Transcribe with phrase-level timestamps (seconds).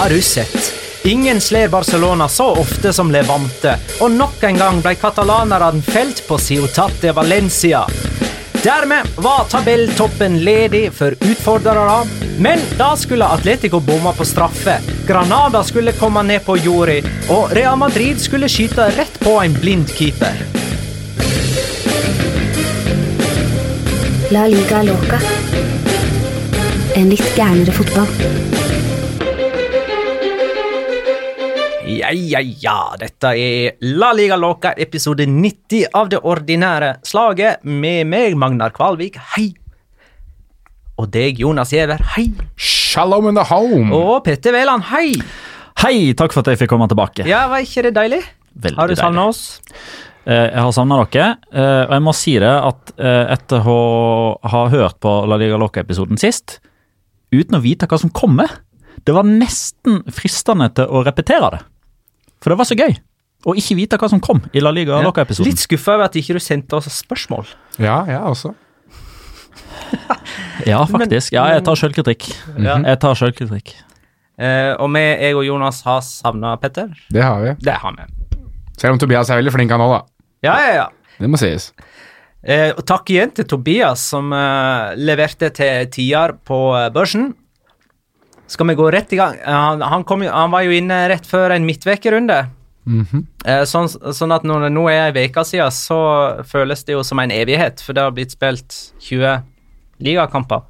[0.00, 0.74] Har du sett?
[1.04, 6.38] Ingen slår Barcelona så ofte som Levante, og nok en gang ble katalanerne felt på
[6.40, 7.82] Ciutat de Valencia.
[8.62, 11.98] Dermed var tabelltoppen ledig for utfordrere,
[12.38, 16.96] men da skulle Atletico bomme på straffe, Granada skulle komme ned på jorda,
[17.28, 20.40] og Real Madrid skulle skyte rett på en blind keeper.
[24.32, 25.20] La liga loca.
[26.96, 28.59] En litt gærnere fotball.
[32.10, 38.08] Ja, ja, ja, dette er La Liga Loca, episode 90 av det ordinære slaget, med
[38.10, 39.52] meg, Magnar Kvalvik, hei.
[40.98, 42.24] Og deg, Jonas Giæver, hei.
[42.58, 43.94] Shalom in the home!
[43.94, 45.12] Og Petter Wæland, hei.
[45.84, 47.28] Hei, takk for at jeg fikk komme tilbake.
[47.30, 48.24] Ja, var ikke det deilig?
[48.58, 49.44] Veldig Har du savna oss?
[50.26, 53.80] Eh, Jeg har savna dere, eh, og jeg må si det at eh, etter å
[54.50, 56.58] ha hørt på La Liga Loca-episoden sist,
[57.30, 58.50] uten å vite hva som kommer,
[59.06, 61.68] det var nesten fristende til å repetere det.
[62.40, 62.96] For det var så gøy
[63.48, 65.48] å ikke vite hva som kom i La Liga Loca-episoden.
[65.48, 67.48] Litt skuffa over at ikke du sendte oss spørsmål.
[67.80, 68.54] Ja, jeg også.
[70.68, 71.32] Ja, faktisk.
[71.32, 72.26] Ja, jeg tar sjølkritikk.
[72.60, 72.76] Ja.
[72.84, 73.72] Jeg tar sjølkritikk.
[74.40, 76.92] Eh, og vi, jeg og Jonas har savna Petter.
[77.12, 77.54] Det har vi.
[77.64, 78.04] Det har vi.
[78.80, 80.00] Selv om Tobias er veldig flink han òg, da.
[80.46, 81.16] Ja, ja, ja.
[81.20, 81.70] Det må sies.
[82.40, 87.30] Eh, og takk igjen til Tobias, som eh, leverte til tier på eh, børsen.
[88.50, 89.36] Skal vi gå rett i gang?
[89.46, 92.40] Han, han, kom, jo- han var jo inne rett før en midtvekerunde.
[93.46, 95.98] Eh, sånn, sånn at når det nå er ei uke siden, så
[96.48, 98.74] føles det jo som en evighet, for det har blitt spilt
[99.06, 99.44] 20
[100.02, 100.64] ligakamper.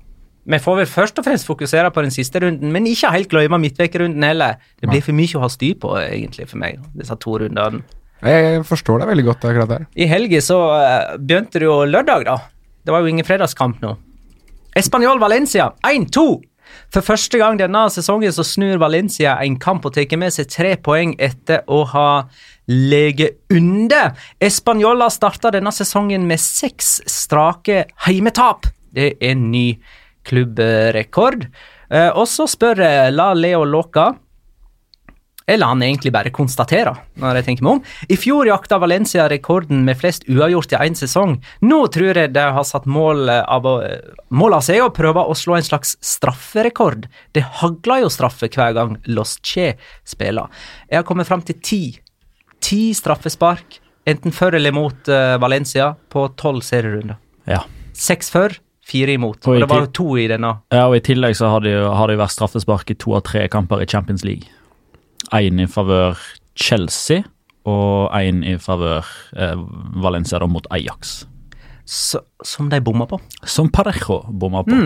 [0.51, 3.59] Vi får vel først og fremst fokusere på den siste runden, men ikke helt glemme
[3.63, 4.59] midtvekerunden heller.
[4.81, 7.83] Det blir for mye å ha styr på, egentlig, for meg, disse to rundene.
[8.21, 9.85] Jeg, forstår deg veldig godt akkurat der.
[9.97, 12.37] I helga så eh, begynte det jo lørdag, da.
[12.85, 13.95] Det var jo ingen fredagskamp nå.
[14.77, 16.27] Espanol Valencia 1-2.
[16.91, 20.75] For første gang denne sesongen så snur Valencia en kamp og tar med seg tre
[20.77, 22.09] poeng etter å ha
[22.71, 24.15] ligget under.
[24.43, 28.69] Española starta denne sesongen med seks strake heimetap.
[28.95, 29.67] Det er en ny
[30.27, 31.47] klubbrekord.
[31.91, 34.13] Eh, og så spør eh, La Leo Loca
[35.51, 37.83] eller han egentlig bare konstaterer, når jeg tenker meg om.
[38.09, 41.37] I fjor jakta Valencia rekorden med flest uavgjort i én sesong.
[41.67, 43.75] Nå tror jeg de har satt mål av, å,
[44.31, 47.09] mål av seg å prøve å slå en slags strafferekord.
[47.35, 49.75] Det hagler jo straffe hver gang Los Che
[50.09, 50.47] spiller.
[50.89, 51.83] Jeg har kommet fram til ti.
[52.61, 57.17] Ti straffespark, enten for eller mot eh, Valencia, på tolv serierunder.
[57.49, 57.63] Ja.
[57.97, 58.53] Seks for,
[58.87, 59.43] fire imot.
[59.47, 60.55] Og Og det var to i denne.
[60.73, 63.25] ja, og i tillegg så har det jo har det vært straffespark i to av
[63.29, 64.49] tre kamper i Champions League.
[65.37, 66.19] Én i favør
[66.59, 67.23] Chelsea
[67.69, 69.07] og én i favør
[69.37, 69.59] eh,
[70.03, 71.25] Valencia da mot Ajax.
[71.91, 73.19] Så, som de bomma på.
[73.47, 74.77] Som Parejo bomma på.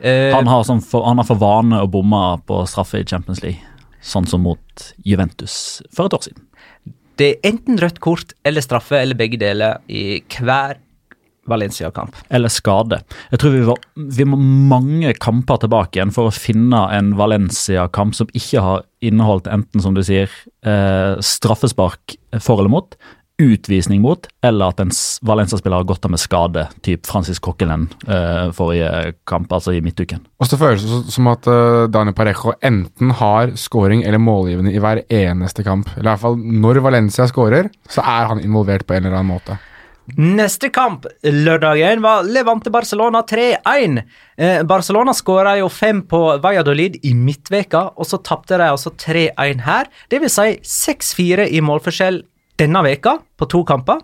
[0.00, 3.42] Eh, Han, har sånn for, han har for vane å bomme på straffe i Champions
[3.44, 3.60] League,
[4.00, 6.46] sånn som mot Juventus for et år siden.
[7.20, 10.78] det er enten rødt kort eller straffe eller begge deler i hver
[11.48, 12.16] Valencia-kamp.
[12.28, 13.00] Eller skade.
[13.32, 13.80] Jeg tror vi, var,
[14.18, 14.38] vi må
[14.70, 19.96] mange kamper tilbake igjen for å finne en Valencia-kamp som ikke har inneholdt enten, som
[19.96, 20.30] du sier,
[20.66, 22.98] eh, straffespark for eller mot,
[23.40, 24.90] utvisning mot, eller at en
[25.26, 30.20] Valencia-spiller har gått av med skade, typ Francis Coquelin eh, forrige kamp, altså i midtuken.
[30.40, 34.82] Og så føles det som at uh, Daniel Parejo enten har scoring eller målgivende i
[34.82, 35.88] hver eneste kamp.
[35.96, 39.32] Eller i hvert fall når Valencia scorer, så er han involvert på en eller annen
[39.32, 39.56] måte.
[40.16, 44.00] Neste kamp lørdagen var Levante-Barcelona 3-1.
[44.40, 49.62] Eh, Barcelona skåra jo fem på Valladolid i midtveka, og så tapte de altså 3-1
[49.66, 49.90] her.
[50.10, 52.22] Det vil si 6-4 i målforskjell
[52.60, 54.00] denne veka på to kamper.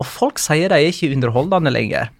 [0.00, 2.14] Og folk sier de er ikke underholdende lenger.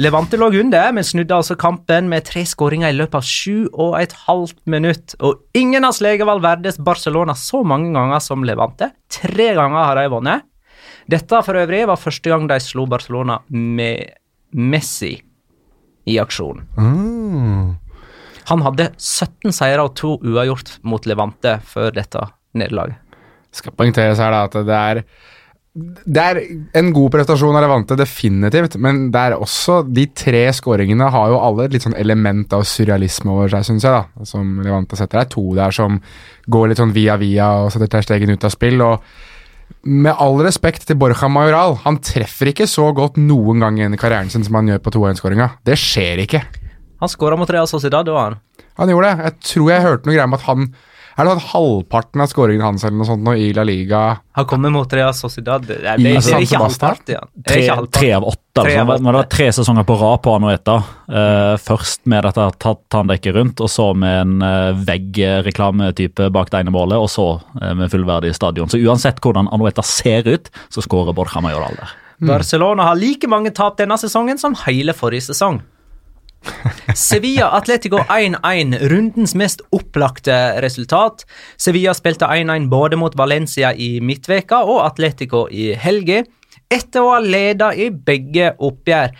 [0.00, 3.98] Levante lå under, men snudde altså kampen med tre skåringer i løpet av sju og
[4.00, 5.16] et halvt minutt.
[5.20, 8.88] Og ingen av sleget Valverdes Barcelona så mange ganger som Levante.
[9.12, 10.48] Tre ganger har de vunnet.
[11.10, 14.14] Dette for øvrig var første gang de slo Barcelona med
[14.52, 15.14] Messi
[16.06, 16.62] i aksjon.
[18.50, 22.24] Han hadde 17 seire og to uavgjort mot Levante før dette
[22.58, 22.98] nederlaget.
[23.52, 25.04] Skal poengteres her da at det er
[25.72, 26.38] det er
[26.76, 31.38] en god prestasjon av Levante, definitivt, men det er også De tre skåringene har jo
[31.40, 34.26] alle et litt sånn element av surrealisme over seg, syns jeg, da.
[34.28, 35.22] Som Levante setter.
[35.22, 35.96] Det er to der som
[36.52, 38.84] går litt sånn via via og setter terstegen ut av spill.
[38.84, 39.00] og
[39.82, 44.30] med all respekt til Borja Majoral, han treffer ikke så godt noen gang i karrieren
[44.32, 45.48] sin som han gjør på 2-1-skåringa.
[45.66, 46.42] Det skjer ikke.
[47.02, 48.40] Han skåra mot Real Sociedad, var han.
[48.78, 49.26] Han gjorde det.
[49.26, 50.68] Jeg tror jeg hørte noe greier om at han
[51.12, 54.02] Er det sånn halvparten av skåringen hans eller noe sånt nå i La Liga
[54.38, 55.64] Han kommer mot Real Sociedad.
[55.68, 57.14] Det, det, I det, er ikke halvparten.
[57.18, 57.24] Ja.
[57.34, 58.00] Det er Tre, ikke halvparten.
[58.00, 58.38] tre av åtte.
[58.52, 58.80] Tre Altså.
[58.80, 59.02] av åtte.
[59.02, 60.76] Men det var tre sesonger på rad på Anueta.
[61.12, 62.48] Uh, først med dette
[62.92, 67.72] tanndekket rundt, og så med en uh, veggreklametype bak det ene målet, og så uh,
[67.76, 68.68] med fullverdig stadion.
[68.72, 71.98] Så uansett hvordan Anueta ser ut, så skårer Borja Majoral der.
[72.22, 75.60] Barcelona har like mange tap denne sesongen som hele forrige sesong.
[76.94, 81.26] Sevilla Atletico 1-1, rundens mest opplagte resultat.
[81.56, 86.22] Sevilla spilte 1-1 både mot Valencia i midtveka og Atletico i helga,
[86.72, 89.14] etter å ha leda i begge oppgjør.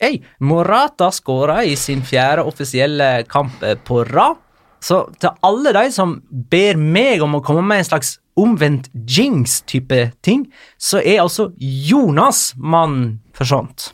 [0.00, 4.40] Hey, Morata skåra i sin fjerde offisielle kamp eh, på rad.
[4.84, 10.10] Så til alle de som ber meg om å komme med en slags omvendt jinx-type
[10.26, 10.44] ting,
[10.76, 13.92] så er altså Jonas mannen for sånt.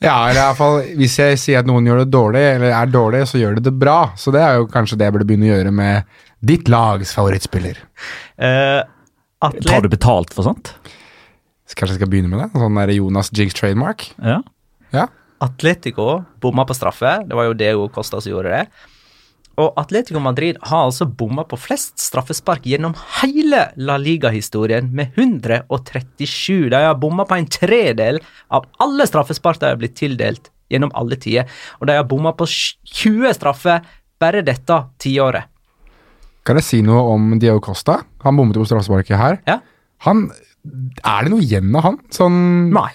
[0.00, 2.92] Ja, eller i hvert fall hvis jeg sier at noen gjør det dårlig, eller er
[2.92, 3.98] dårlig, så gjør de det bra.
[4.16, 6.16] Så det er jo kanskje det jeg burde begynne å gjøre med
[6.50, 7.82] ditt lags favorittspiller.
[8.40, 8.80] Uh,
[9.40, 10.72] Tar du betalt for sånt?
[11.68, 12.48] Så kanskje jeg skal begynne med det?
[12.56, 14.08] Sånn der Jonas Jigs trademark.
[14.24, 14.40] Ja.
[14.96, 15.06] Ja.
[15.44, 17.18] Atletico bomma på straffe.
[17.28, 18.88] Det var jo Deo Costa som gjorde det.
[19.60, 26.70] Og Atletico Madrid har altså bomma på flest straffespark gjennom hele La Liga-historien, med 137.
[26.72, 31.18] De har bomma på en tredel av alle straffespark de har blitt tildelt gjennom alle
[31.20, 31.50] tider.
[31.80, 33.82] Og de har bomma på 20 straffer
[34.20, 35.50] bare dette tiåret.
[36.46, 37.98] Kan jeg si noe om Diego Costa?
[38.24, 39.42] Han bommet på straffesparket her.
[39.48, 39.60] Ja?
[40.06, 40.30] Han
[41.08, 41.94] Er det noe igjen av han?
[42.12, 42.90] Sånn Nei.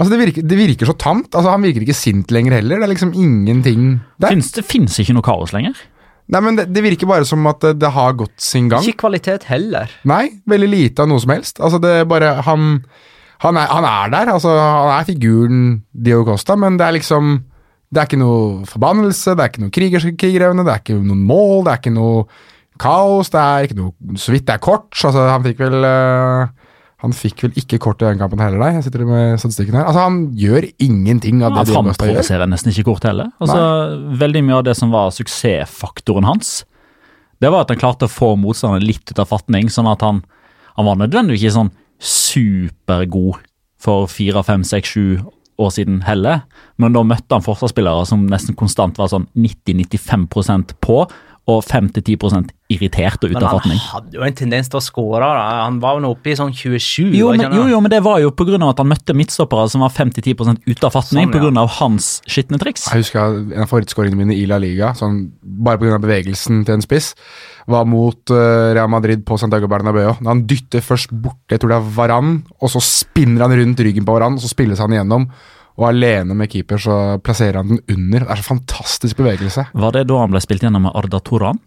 [0.00, 1.34] Altså, det virker, det virker så tamt.
[1.34, 2.78] Altså, han virker ikke sint lenger heller.
[2.80, 3.82] Det er liksom ingenting
[4.16, 4.30] der.
[4.30, 5.76] Finnes, det fins ikke noe kaos lenger.
[6.30, 8.84] Nei, men det, det virker bare som at det, det har gått sin gang.
[8.86, 9.90] Ikke kvalitet heller.
[10.06, 11.58] Nei, veldig lite av noe som helst.
[11.58, 12.84] Altså, det er bare Han,
[13.42, 14.30] han, er, han er der.
[14.36, 17.40] Altså, han er figuren Dio Costa, men det er liksom
[17.90, 21.24] Det er ikke noe forbannelse, det er ikke noe krigers- krigerevne, det er ikke noen
[21.26, 22.20] mål, det er ikke noe
[22.78, 24.92] kaos, det er ikke noe Så vidt det er kort.
[24.94, 26.46] Altså, han fikk vel øh,
[27.00, 28.74] Han fikk vel ikke kort i den kampen heller, nei.
[28.76, 29.86] Jeg sitter med statistikken her.
[29.88, 31.96] Altså, han gjør ingenting av det Han Dio Costa gjør.
[31.96, 33.30] framprovoserer nesten ikke kort heller.
[33.40, 33.60] Altså,
[34.20, 36.58] veldig mye av det som var suksessfaktoren hans,
[37.40, 40.20] det var at han klarte å få motstanderen litt ut av fatning, sånn at han,
[40.76, 43.40] han var nødvendigvis ikke sånn supergod
[43.80, 45.22] for fire, fem, seks, sju
[45.60, 46.42] år siden heller,
[46.80, 51.02] men da møtte han forsvarsspillere som nesten konstant var sånn 90-95% på,
[51.50, 52.16] og 5-10
[52.70, 55.26] irritert og ute Men av han hadde jo en tendens til å skåre.
[55.26, 55.46] da.
[55.64, 57.10] Han var nå oppe i sånn 27.
[57.18, 59.90] Jo men, jo, jo, men det var jo av at han møtte midtstoppere som var
[59.90, 61.34] 5-10 ute av fatning, Sånn, ja.
[61.34, 62.86] på grunn av hans skitne triks.
[62.90, 65.98] Jeg husker En av favorittskåringene mine i La Liga, sånn, bare pga.
[65.98, 67.14] bevegelsen til en spiss,
[67.70, 70.14] var mot uh, Real Madrid på Santiago Bernabeu.
[70.20, 73.82] Da han dytter først borte, jeg tror det er Varan, og så spinner han rundt
[73.82, 75.26] ryggen på Varan, og så spilles han igjennom.
[75.80, 78.26] Og alene med keeper så plasserer han den under.
[78.26, 79.64] Det er så fantastisk bevegelse.
[79.72, 81.58] Var det da han ble spilt gjennom med Arda Toran?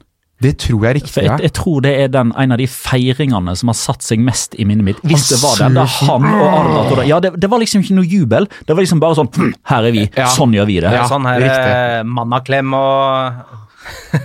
[0.43, 1.24] Det tror jeg er For riktig.
[1.24, 1.38] jeg, Ja.
[1.41, 4.65] jeg tror det er den, en av de feiringene som har satt seg mest i
[4.67, 5.01] minnet mitt.
[5.08, 7.96] Hvis det var den, da han og Arda Toran Ja, det, det var liksom ikke
[7.96, 8.48] noe jubel.
[8.67, 10.03] Det var liksom bare sånn hm, Her er vi.
[10.17, 10.27] Ja.
[10.34, 10.91] Sånn gjør vi det.
[10.93, 11.05] Ja.
[11.08, 13.34] sånn her eh, mannaklem og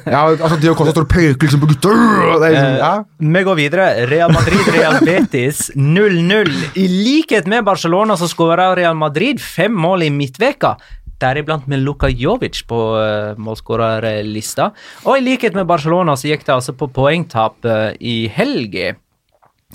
[0.05, 1.95] Ja, altså Dio Costa står og peker liksom på gutta.
[2.43, 2.93] Liksom, ja.
[3.35, 3.89] Vi går videre.
[4.11, 6.53] Real Madrid, Real Betis 0-0.
[6.79, 10.77] I likhet med Barcelona så skåra Real Madrid fem mål i midtveka.
[11.19, 14.71] Deriblant med Luka Jovic på uh, målskårerlista.
[15.09, 18.95] Og i likhet med Barcelona så gikk det altså på poengtap uh, i helga.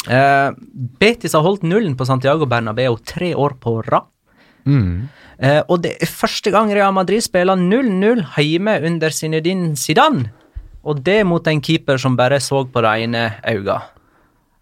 [0.08, 0.56] Uh,
[1.00, 4.13] Betis har holdt nullen på Santiago Bernabeu tre år på rad.
[4.66, 10.30] Eh, og det er første gang Real Madrid spiller 0-0 hjemme under Zinedine Zidane.
[10.86, 13.90] Og det mot en keeper som bare så på det ene øyet.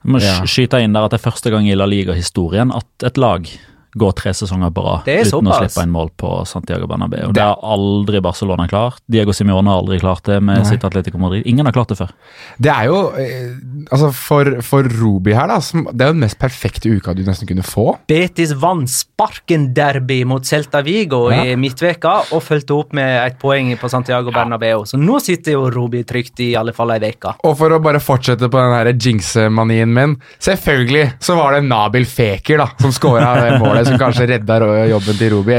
[0.03, 0.41] Jeg må Ja.
[0.45, 3.45] skyte inn der at det er første gang i La Liga-historien at et lag
[3.93, 5.57] går tre sesonger på rad uten såpass.
[5.57, 7.31] å slippe inn mål på Santiago Bernabeu.
[7.35, 9.01] Det har aldri Barcelona klart.
[9.11, 11.43] Diego Simione har aldri klart det med sitt Atletico Madrid.
[11.45, 12.11] Ingen har klart det før.
[12.57, 13.57] Det er jo eh,
[13.91, 17.23] Altså, for, for Ruby her, da, som, det er jo den mest perfekte uka du
[17.25, 17.97] nesten kunne få.
[18.07, 21.43] Betis vant Sparken-derby mot Celta Vigo Ja.
[21.45, 24.85] i midtveka og fulgte opp med et poeng på Santiago Bernabeu.
[24.85, 27.33] Så nå sitter jo Robi trygt i alle fall ei uke.
[27.47, 32.61] Og for å bare fortsette på den jinx-manien min Selvfølgelig så var det Nabil Feker
[32.61, 34.59] da som skåra det målet som kanskje redda
[34.91, 35.57] jobben til Roby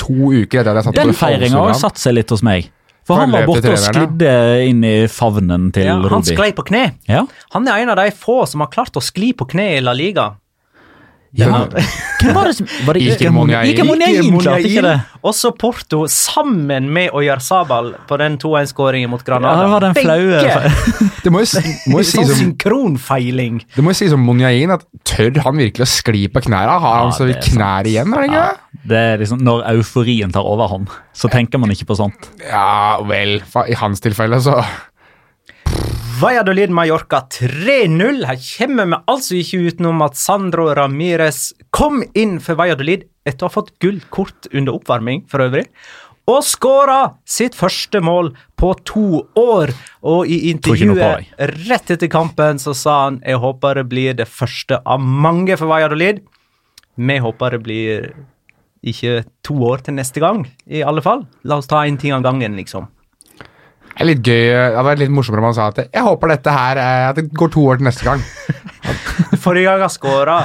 [0.00, 2.70] to uker etter at jeg satt Den feiringa har satt seg litt hos meg.
[3.04, 4.30] For han var borte og sklidde
[4.64, 6.32] inn i favnen til Ja, han Robi.
[6.32, 6.94] sklei på kne.
[7.10, 7.26] Ja.
[7.52, 9.92] Han er en av de få som har klart å skli på kne i La
[9.92, 10.30] Liga.
[11.34, 11.48] Ja.
[12.22, 14.36] Hvem var det som var det Iker Monjain.
[14.38, 14.92] Klarte ikke det.
[15.26, 19.56] Også Porto, sammen med Oyarzabal på den 2-1-skåringen mot Granada.
[19.56, 20.42] Ja, det var den flaue
[21.24, 23.58] Det må jo, må jo si Sånn som, synkronfeiling.
[23.74, 26.78] det må jo si som Monjain at tør han virkelig å skli på knærne?
[26.84, 27.56] Har han Ja, så vidt sant.
[27.56, 28.14] knær igjen?
[28.14, 28.44] Er det ikke?
[28.44, 32.30] Ja, det er liksom Når euforien tar overhånd, så tenker man ikke på sånt.
[32.46, 34.60] Ja vel, i hans tilfelle så
[36.24, 38.22] Valladolid Mallorca 3-0.
[38.24, 43.50] Her kommer vi altså ikke utenom at Sandro Ramires kom inn for Valladolid etter å
[43.50, 45.66] ha fått gult kort under oppvarming, for øvrig.
[46.24, 49.74] Og skåra sitt første mål på to år.
[50.00, 54.80] Og i intervjuet rett etter kampen så sa han jeg håper det blir det første
[54.80, 56.24] av mange for Valladolid.
[56.96, 58.12] Vi håper det blir
[58.80, 61.28] ikke to år til neste gang, i alle fall.
[61.44, 62.88] La oss ta én ting av gangen, liksom.
[63.94, 66.32] Det er litt gøy, det hadde vært litt morsommere om han sa at jeg håper
[66.34, 68.22] dette her er, at det går to år til neste gang.
[69.44, 70.38] Forrige gang han skåra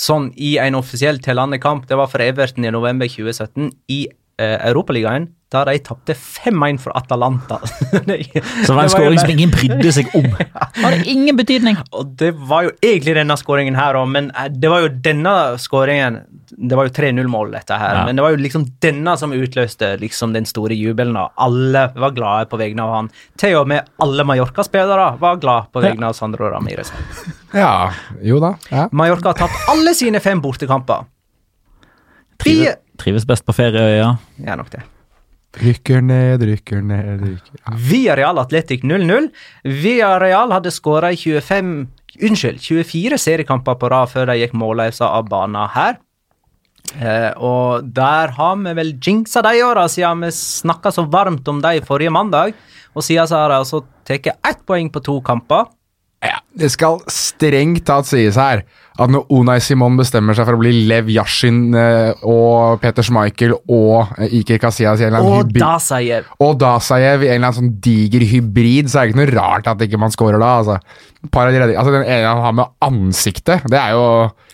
[0.00, 4.16] sånn i en offisiell tellende kamp, det var for Everton i november 2017 i eh,
[4.40, 7.56] Europaligaen, da de tapte 5-1 for Atalanta.
[8.06, 8.20] det,
[8.62, 10.28] Så det var en skåring som ingen brydde seg om.
[10.84, 11.76] Hadde ingen betydning.
[11.98, 15.34] Og det var jo egentlig denne skåringen her òg, men eh, det var jo denne
[15.58, 16.20] skåringen
[16.50, 18.06] Det var jo 3-0-mål, dette her, Ja.
[18.06, 21.16] men det var jo liksom denne som utløste liksom den store jubelen.
[21.18, 23.10] og Alle var glade på vegne av han.
[23.38, 26.90] Til og med alle Mallorca-spillere var glade på vegne av Sandro Ramires.
[27.54, 27.90] Ja,
[28.22, 28.54] jo da.
[28.70, 28.88] Ja.
[28.92, 31.06] Mallorca har tatt alle sine fem bortekamper.
[32.44, 34.14] Vi Trives, trives best på ferieøya.
[34.44, 34.82] Ja, nok det.
[35.60, 37.72] Rykker ned, rykker ned, rykker ja.
[37.74, 39.26] Villarreal Atletic 0-0.
[39.66, 41.72] Real hadde skåra i 25
[42.20, 45.98] Unnskyld, 24 seriekamper på rad før de gikk målløse av banen her.
[46.98, 51.60] Eh, og der har vi vel jinxa de åra, siden vi snakka så varmt om
[51.62, 52.56] de forrige mandag.
[52.96, 55.70] Og siden så har de altså tatt ett poeng på to kamper.
[56.22, 58.60] Ja, Det skal strengt tatt sies her
[59.00, 63.54] at når Unai Simon bestemmer seg for å bli Lev Yashin eh, og Peter Schmeichel
[63.56, 67.38] og eh, Iker Casillas i en eller annen hybrid da sier og Dasajev i en
[67.38, 70.42] eller annen sånn diger hybrid, så er det ikke noe rart at ikke man scorer
[70.42, 70.50] da.
[70.60, 70.76] altså.
[71.24, 74.04] Et Par av de redning- altså Den ene han har med ansiktet, det er jo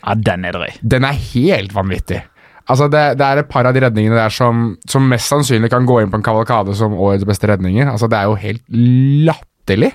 [0.05, 0.79] Ja, den er drøy.
[0.95, 2.23] Den er helt vanvittig.
[2.71, 5.87] Altså det, det er et par av de redningene der som, som mest sannsynlig kan
[5.87, 7.91] gå inn på en kavalkade som årets beste redninger.
[7.91, 8.63] Altså Det er jo helt
[9.27, 9.93] latterlig.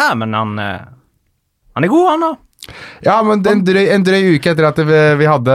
[0.00, 0.86] Ja, men han eh,
[1.76, 2.36] Han er god, han, da.
[3.00, 5.54] Ja, men en drøy, en drøy uke etter at vi, vi hadde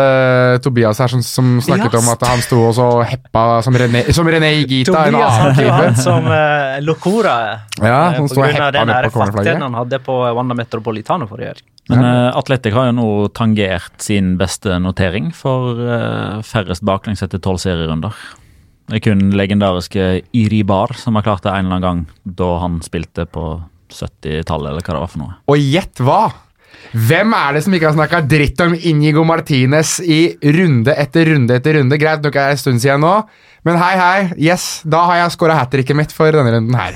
[0.66, 2.00] Tobias her som, som snakket yes.
[2.00, 5.04] om at han sto og så heppa som René, som René Gita.
[5.06, 5.92] en Tobias han type.
[6.02, 7.36] som uh, Locora.
[7.78, 11.68] Ja, eh, av heppa den på han hadde på Wanda Metropolitano forrige helg.
[11.94, 17.44] Men uh, Atletic har jo nå tangert sin beste notering for uh, færrest baklengs etter
[17.44, 18.18] tolv serierunder.
[18.90, 22.82] Det er kun legendariske Iribar som har klart det en eller annen gang da han
[22.86, 23.60] spilte på
[23.92, 25.38] 70-tallet, eller hva det var for noe.
[25.52, 26.24] Og gjett hva!
[26.96, 30.20] Hvem er det som ikke har snakka dritt om Inigo Martinez i
[30.56, 31.98] runde etter runde etter runde?
[32.00, 33.16] Greit nok er det en stund siden nå,
[33.68, 34.20] men hei, hei.
[34.40, 36.96] Yes, da har jeg skåra hat tricket mitt for denne runden her.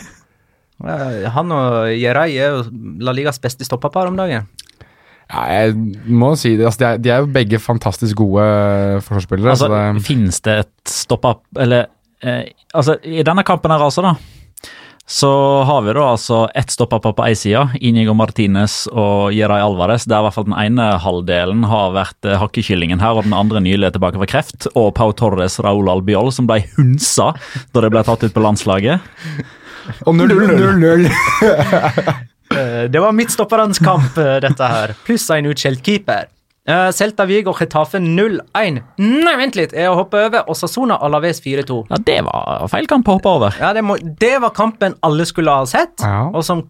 [0.80, 2.64] Eh, Han og Jeray er jo
[3.04, 4.48] La Ligas beste stoppapar om dagen.
[5.30, 5.76] Ja, jeg
[6.10, 6.66] må si det.
[6.66, 8.46] Altså, de, er, de er jo begge fantastisk gode
[9.06, 9.54] forsvarsspillere.
[9.54, 11.86] Altså, det, Finnes det et stopp-up Eller
[12.24, 14.16] eh, altså, i denne kampen her, altså, da,
[15.10, 15.30] så
[15.66, 20.04] har vi da altså ett stopper på ei side, Inigo Martinez og Jeray Alvarez.
[20.06, 23.58] Der i hvert fall den ene halvdelen har vært eh, hakkekyllingen her, og den andre
[23.66, 24.68] nylig er tilbake fra kreft.
[24.78, 27.32] Og Pau Torres Raúl Albiol, som ble hunsa
[27.74, 29.02] da de ble tatt ut på landslaget.
[30.06, 31.10] Og 0-0.
[32.54, 34.94] Eh, Det var midtstopperens kamp, eh, dette her.
[35.06, 36.30] Pluss en utskjelt keeper.
[36.70, 38.82] Eh, Celta Vigo Getafe 0-1.
[39.02, 40.44] Nei, vent litt, jeg hopper over.
[40.54, 41.80] Osasona Alaves 4-2.
[41.90, 43.56] Ja, Det var feil kamp å hoppe over.
[43.60, 46.28] Ja, det, må, det var kampen alle skulle ha sett, Ja.
[46.30, 46.68] og som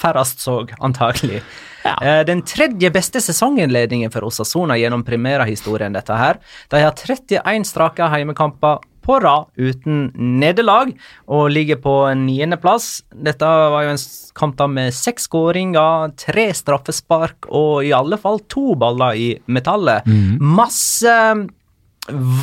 [0.00, 1.42] færrest så, antagelig.
[1.84, 1.94] Ja.
[2.00, 6.40] Eh, Den tredje beste sesonginnledningen for Osasona gjennom primærhistorien, dette her.
[6.72, 10.08] De har 31 strake heimekamper på rad uten
[10.40, 10.92] nederlag,
[11.28, 13.02] og ligger på en niendeplass.
[13.14, 14.02] Dette var jo en
[14.38, 20.08] kamp da med seks skåringer, tre straffespark og i alle fall to baller i metallet.
[20.40, 21.14] Masse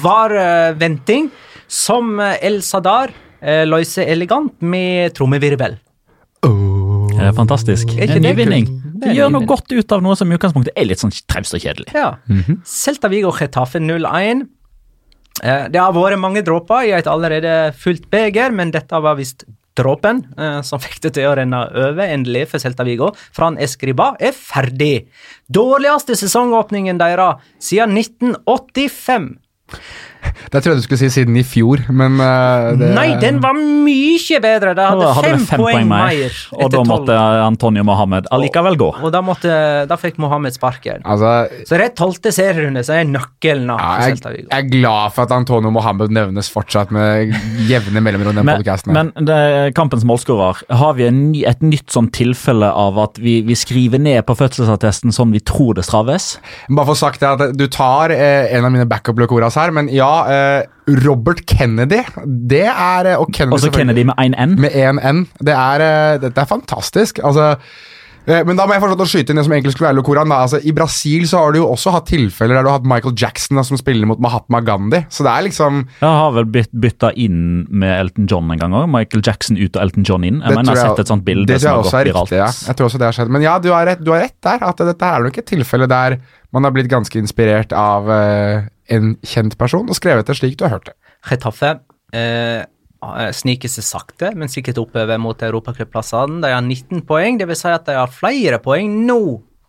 [0.05, 1.29] var-venting,
[1.71, 5.77] som El Sadar eh, løser elegant med trommevirvel.
[6.41, 7.91] Det er fantastisk.
[7.97, 8.69] Er ikke en nyvinning.
[9.01, 11.61] Det gjør noe godt ut av noe som i utgangspunktet er litt sånn traust og
[11.63, 11.91] kjedelig.
[11.93, 12.15] Ja.
[12.67, 14.47] Celta Vigo Getafe 0-1.
[15.43, 19.45] Eh, Det har vært mange dråper i et allerede fullt beger, men dette var visst
[19.79, 23.13] dråpen eh, som fikk det til å renne over, endelig, for Celta Vigo.
[23.35, 25.07] Fran Escriba er ferdig.
[25.47, 29.31] Dårligste sesongåpningen deres siden 1985.
[30.49, 33.57] Det trodde jeg du skulle si siden i fjor, men eh, det, Nei, den var
[33.57, 34.73] mye bedre!
[34.77, 36.37] Da hadde, hadde fem, fem poeng, mer.
[36.57, 37.17] og da måtte.
[37.41, 38.89] Antonio Mohammed allikevel gå.
[39.01, 39.51] Og da, måtte,
[39.89, 41.03] da fikk Mohammed sparken.
[41.05, 45.33] Altså, Så rett tolvte serierunde, så er nøkkelen ja, jeg, jeg er glad for at
[45.35, 47.33] Antonio Mohammed nevnes fortsatt med
[47.69, 49.39] jevne mellomrom i Men, men det,
[49.77, 54.01] kampens målskårer, har vi en ny, et nytt sånn tilfelle av at vi, vi skriver
[54.01, 56.33] ned på fødselsattesten sånn vi tror det straves?
[56.69, 59.89] Bare for å sagt det at Du tar eh, en av mine backup-lokoras her, men
[59.93, 60.11] ja
[61.05, 62.01] Robert Kennedy,
[62.49, 64.57] det er eh, Og Kennedy, Også Kennedy med én N.
[64.61, 65.23] Med én N.
[65.39, 65.85] Det er,
[66.17, 67.21] det dette er fantastisk.
[67.23, 67.71] Altså eh,
[68.25, 70.29] men da må jeg fortsatt å skyte inn det som egentlig skulle være Lokoran.
[70.29, 70.43] Da.
[70.45, 73.15] Altså, I Brasil så har du jo også hatt tilfeller der du har hatt Michael
[73.17, 75.01] Jackson da, som spiller mot Mahatma Gandhi.
[75.09, 78.75] Så det er liksom Jeg har vel blitt bytta inn med Elton John en gang
[78.77, 78.85] òg.
[78.93, 80.41] Michael Jackson ut og Elton John inn.
[80.41, 82.29] Jeg det mener jeg har sett et sånt bilde som har gått er viralt.
[82.29, 82.51] riktig, ja.
[82.69, 83.33] Jeg tror også det har skjedd.
[83.37, 84.67] Men ja, du har rett, du har rett der.
[84.69, 86.19] At dette er nok et tilfelle der
[86.51, 90.67] man har blitt ganske inspirert av uh, en kjent person og skrevet det slik du
[90.67, 90.97] har hørt det.
[91.29, 91.79] Getafe
[92.13, 92.63] eh,
[93.33, 96.41] sniker seg sakte, men sikkert oppover mot europacupplassene.
[96.43, 99.21] De har 19 poeng, vil si at de har flere poeng nå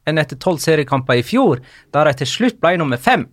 [0.08, 1.62] enn etter 12 seriekamper i fjor,
[1.94, 3.28] der de til slutt ble nummer fem.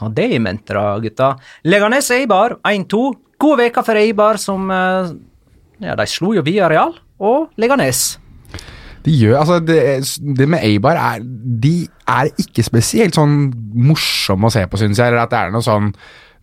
[0.00, 1.34] Ha det i mente, da, gutta.
[1.66, 3.02] Leganes Eibar 1-2.
[3.40, 5.10] God veke for Eibar, som eh,
[5.84, 8.16] Ja, de slo jo via Real og Leganes.
[9.04, 9.80] De gjør, altså det,
[10.38, 11.74] det med Eibar er De
[12.08, 15.12] er ikke spesielt sånn morsomme å se på, syns jeg.
[15.12, 15.92] Eller at det er noe sånn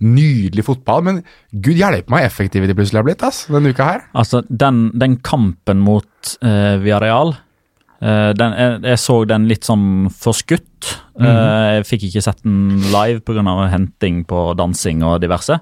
[0.03, 1.05] nydelig fotball.
[1.07, 4.05] Men gud hjelpe meg effektive de plutselig har blitt ass, denne uka her.
[4.17, 10.11] Altså, den, den kampen mot uh, Viareal uh, den, jeg, jeg så den litt sånn
[10.11, 10.93] forskutt.
[11.21, 13.43] Eh, jeg fikk ikke sett den live pga.
[13.69, 15.59] henting på dansing og diverse.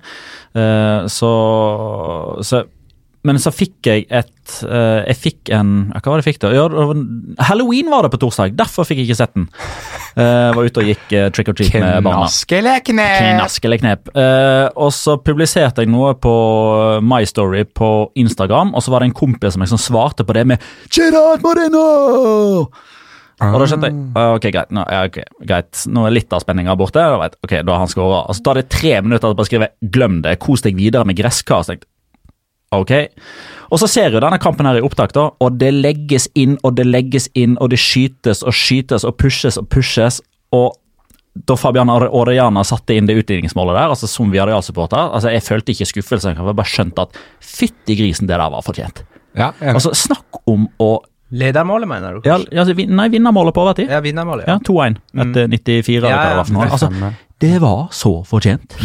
[0.55, 1.31] Eh, så,
[2.41, 2.63] så
[3.27, 6.53] Men så fikk jeg et uh, Jeg fikk en Hva var det jeg fikk da?
[6.55, 6.65] Ja,
[7.49, 9.47] Halloween var det på torsdag, derfor fikk jeg ikke sett den.
[10.17, 12.25] Uh, var ute og gikk uh, trick or treat med barna.
[12.25, 13.01] Knaskeleknep!
[13.01, 13.41] eller knep?
[13.41, 14.11] Knask knep.
[14.21, 16.33] Eh, og så publiserte jeg noe på
[17.05, 20.47] My Story på Instagram, og så var det en kompis som liksom svarte på det
[20.51, 21.85] med Gerard Moreno!
[23.41, 25.79] Og da skjønte jeg ah, ok, greit, nå, ja, okay, greit.
[25.89, 27.01] Nå er litt av spenninga borte.
[27.01, 28.19] Da, vet, ok, da har han skåra.
[28.29, 31.17] Og så tar det tre minutter til å skrive 'glem det', kos deg videre med
[31.17, 31.65] gresskar.
[31.65, 31.90] Så tenkte jeg,
[32.71, 32.91] Ok.
[33.71, 36.77] Og så ser jo denne kampen her i opptak, da, og det legges inn og
[36.77, 40.21] det legges inn, og det skytes og skytes og pushes og pushes.
[40.51, 40.77] og
[41.47, 45.87] da Fabian Orellana satte inn det utligningsmålet der, altså som Villarreal-supporter altså Jeg følte ikke
[45.87, 49.05] skuffelse, jeg bare skjønte at fytti grisen, det der var fortjent.
[49.37, 49.53] Ja.
[49.63, 50.89] Altså, Snakk om å
[51.31, 52.21] Ledermålet, mener du?
[52.27, 53.89] ja, altså, vin- Nei, vinnermålet på overtid.
[53.89, 54.47] Ja, vinnermålet.
[54.47, 55.97] Ja, 2-1 etter 94.
[55.97, 56.65] eller hva det var for noe.
[56.69, 57.13] Altså, stemmer.
[57.41, 58.75] det var så fortjent.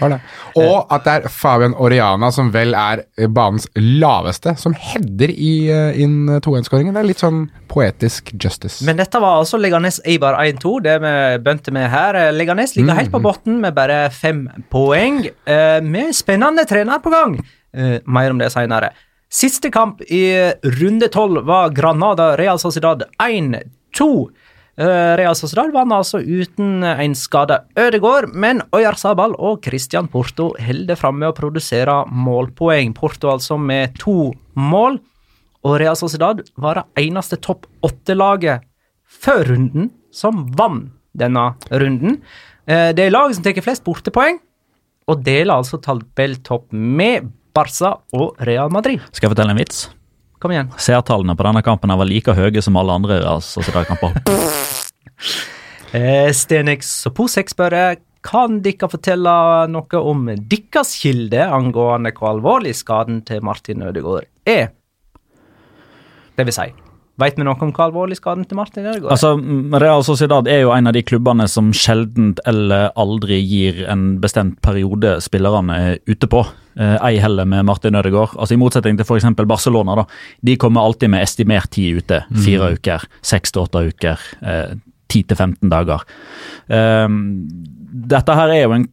[0.00, 0.18] Var det.
[0.60, 5.52] Og at det er Fabian Oriana, som vel er eh, banens laveste, som header i,
[5.70, 6.92] eh, inn 2-1-skåringen.
[6.94, 8.82] Det er litt sånn poetisk justice.
[8.84, 11.14] Men dette var altså Leganes Eibar 1-2, det vi
[11.46, 12.14] begynte med her.
[12.26, 17.10] Eh, Leganes ligger helt på bunnen med bare fem poeng, eh, med spennende trener på
[17.14, 17.38] gang.
[17.74, 18.90] Eh, mer om det senere.
[19.34, 20.28] Siste kamp i
[20.78, 24.06] runde tolv var Granada Real Sociedad 1-2.
[24.76, 30.98] Eh, Real Sociedad vant altså uten en skada Ødegård, men Oyarzabal og Christian Porto holder
[30.98, 32.94] fram med å produsere målpoeng.
[32.94, 35.00] Porto altså med to mål.
[35.64, 38.62] Og Real Sociedad var det eneste topp åtte-laget
[39.24, 42.20] før runden som vant denne runden.
[42.66, 44.38] Eh, Det er laget som tar flest bortepoeng,
[45.08, 49.02] og deler altså tabelltopp med Barca og Real Madrid.
[49.12, 49.84] Skal jeg fortelle en vits?
[50.42, 50.72] Kom igjen.
[50.76, 54.18] Seertallene på denne kampen var like høye som alle andre Sociedad-kamper.
[55.94, 57.76] Eh, Stenix Soposek spør
[58.26, 59.34] kan dere fortelle
[59.70, 64.72] noe om deres kilde angående hvor alvorlig skaden til Martin Ødegaard er?
[66.34, 66.66] Det vil si,
[67.20, 69.12] veit vi noe om hva alvorlig skaden til Martin Ødegaard?
[69.14, 69.34] Altså,
[69.82, 74.60] Real Sociedad er jo en av de klubbene som sjeldent eller aldri gir en bestemt
[74.64, 76.42] periode spillerne er ute på.
[76.74, 78.34] Eh, ei heller med Martin Ødegaard.
[78.34, 79.28] Altså, I motsetning til f.eks.
[79.46, 80.00] Barcelona.
[80.02, 80.06] da,
[80.42, 82.24] De kommer alltid med estimert tid ute.
[82.44, 84.26] Fire uker, seks til åtte uker,
[85.08, 86.02] ti til 15 dager.
[86.66, 87.20] Um,
[88.10, 88.88] dette her er jo en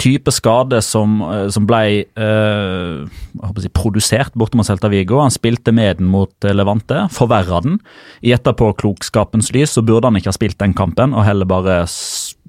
[0.00, 1.82] type skade som, eh, som ble
[2.16, 5.18] å si, produsert borte mot Celta Vigo.
[5.20, 7.80] Han spilte med den mot eh, Levante, forverra den.
[8.22, 11.82] I etterpåklokskapens lys så burde han ikke ha spilt den kampen, og heller bare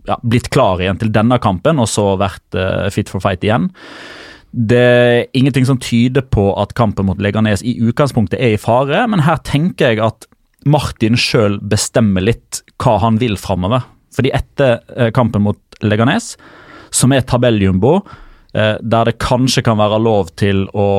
[0.07, 3.71] ja, blitt klar igjen til denne kampen, og så vært eh, fit for fight igjen.
[4.51, 9.03] Det er ingenting som tyder på at kampen mot Leganes i utgangspunktet er i fare,
[9.12, 10.29] men her tenker jeg at
[10.67, 13.86] Martin sjøl bestemmer litt hva han vil framover.
[14.15, 16.33] Fordi etter kampen mot Leganes,
[16.91, 18.02] som er tabelljumbo,
[18.54, 20.89] eh, der det kanskje kan være lov til å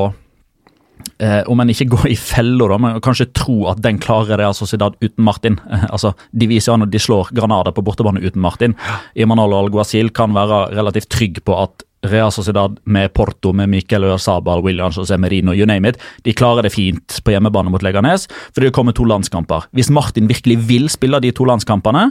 [1.18, 4.55] Eh, om en ikke går i fella, da, men kanskje tro at den klarer Real
[4.55, 5.59] Sociedad uten Martin.
[5.70, 8.77] Eh, altså, De viser an at de slår Granada på bortebane uten Martin.
[9.18, 14.62] Imanol Alguacil kan være relativt trygg på at Real Sociedad med Porto, med Miquel Ørzabal,
[14.62, 18.62] Williams og Semerino, you name it, de klarer det fint på hjemmebane mot Leganes, for
[18.62, 19.66] det kommer to landskamper.
[19.74, 22.11] Hvis Martin virkelig vil spille de to landskampene,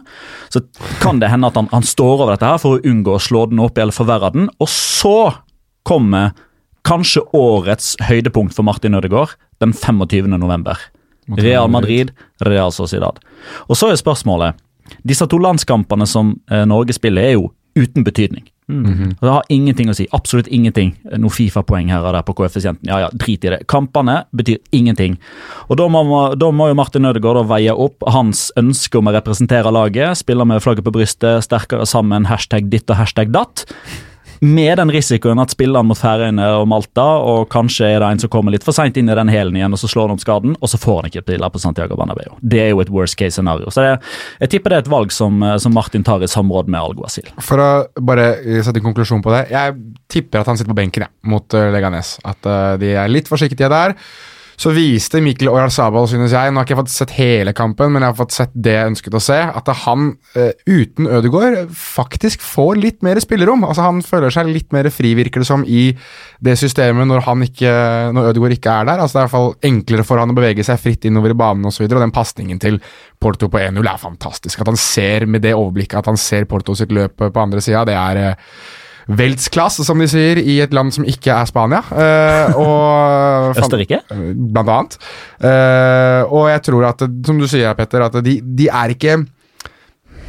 [0.51, 0.63] så
[1.01, 3.45] kan det hende at han, han står over dette her for å unngå å slå
[3.51, 5.17] den opp eller forverre den, og så
[5.87, 6.35] kommer
[6.87, 10.27] kanskje årets høydepunkt for Martin Ødegaard den 25.
[10.35, 10.79] november.
[11.35, 13.19] Real Madrid, Real Sociedad.
[13.67, 14.63] Og så er spørsmålet
[15.03, 18.45] Disse to landskampene som eh, Norge spiller, er jo uten betydning.
[18.67, 20.07] Og Det har ingenting å si.
[20.11, 20.93] Absolutt ingenting.
[21.17, 22.87] Noe Fifa-poeng her og der på koeffisienten.
[22.89, 23.61] Ja, ja, drit i det.
[23.71, 25.17] Kampene betyr ingenting.
[25.69, 26.03] Og Da må,
[26.35, 30.61] da må jo Martin Ødegaard veie opp hans ønske om å representere laget, spille med
[30.63, 33.65] flagget på brystet, sterkere sammen, hashtag ditt og hashtag datt.
[34.39, 38.31] Med den risikoen at spilleren mot Færøyene og Malta, og kanskje er det en som
[38.33, 40.55] kommer litt for seint inn i den hælen igjen, og så slår han opp skaden,
[40.61, 42.37] og så får han ikke piller på Santiago Banabeo.
[42.41, 43.71] Det er jo et worst case scenario.
[43.73, 43.95] Så det,
[44.43, 47.29] jeg tipper det er et valg som, eh, som Martin tar i samråd med Alguacil.
[47.41, 48.29] For å bare
[48.61, 49.47] sette en konklusjon på det.
[49.53, 49.77] Jeg
[50.11, 52.17] tipper at han sitter på benken ja, mot uh, Leganes.
[52.27, 53.97] At uh, de er litt forsiktige der.
[54.57, 58.01] Så viste Mikkel Oyarzabal, synes jeg, nå har ikke jeg fått sett hele kampen, men
[58.01, 62.41] jeg har fått sett det jeg ønsket å se, at han uh, uten Ødegaard faktisk
[62.41, 63.67] får litt mer spillerom.
[63.67, 65.91] Altså Han føler seg litt mer fri, virker det som, i
[66.41, 67.75] det systemet når, han ikke,
[68.17, 69.03] når Ødegaard ikke er der.
[69.03, 71.37] Altså Det er i hvert fall enklere for han å bevege seg fritt innover i
[71.37, 71.85] banen osv.
[71.85, 72.81] Og, så og den pasningen til
[73.21, 74.65] Porto på 1-0 er fantastisk.
[74.65, 77.85] At han ser med det overblikket at han ser Porto sitt løp på andre sida,
[77.85, 78.39] det er
[79.07, 81.79] Weltsklasse, som de sier, i et land som ikke er Spania.
[81.95, 84.01] Eh, og Østerrike?
[84.11, 84.99] Blant annet.
[85.39, 89.21] Eh, og jeg tror at, som du sier, Petter, at de, de er ikke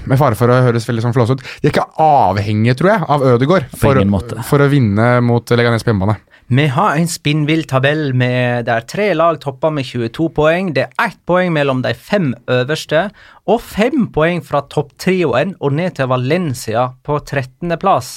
[0.08, 3.06] med fare for å høres veldig sånn flåsete ut, de er ikke avhengige, tror jeg,
[3.12, 4.00] av Ødegaard for,
[4.46, 6.16] for å vinne mot Leganes på hjemmebane.
[6.50, 10.70] Vi har en spinnvill tabell med der tre lag topper med 22 poeng.
[10.72, 13.02] Det er ett poeng mellom de fem øverste,
[13.44, 18.08] og fem poeng fra topptrioen og ned til Valencia på 13.-plass.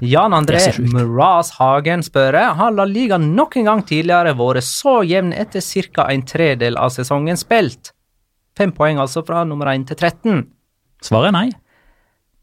[0.00, 0.62] Jan André.
[0.80, 6.08] Mraz Hagen spør har La Liga nok en gang tidligere vært så jevn etter ca.
[6.08, 7.92] en tredel av sesongen spilt.
[8.56, 10.46] Fem poeng altså fra nummer 1 til 13.
[11.04, 11.48] Svaret er nei.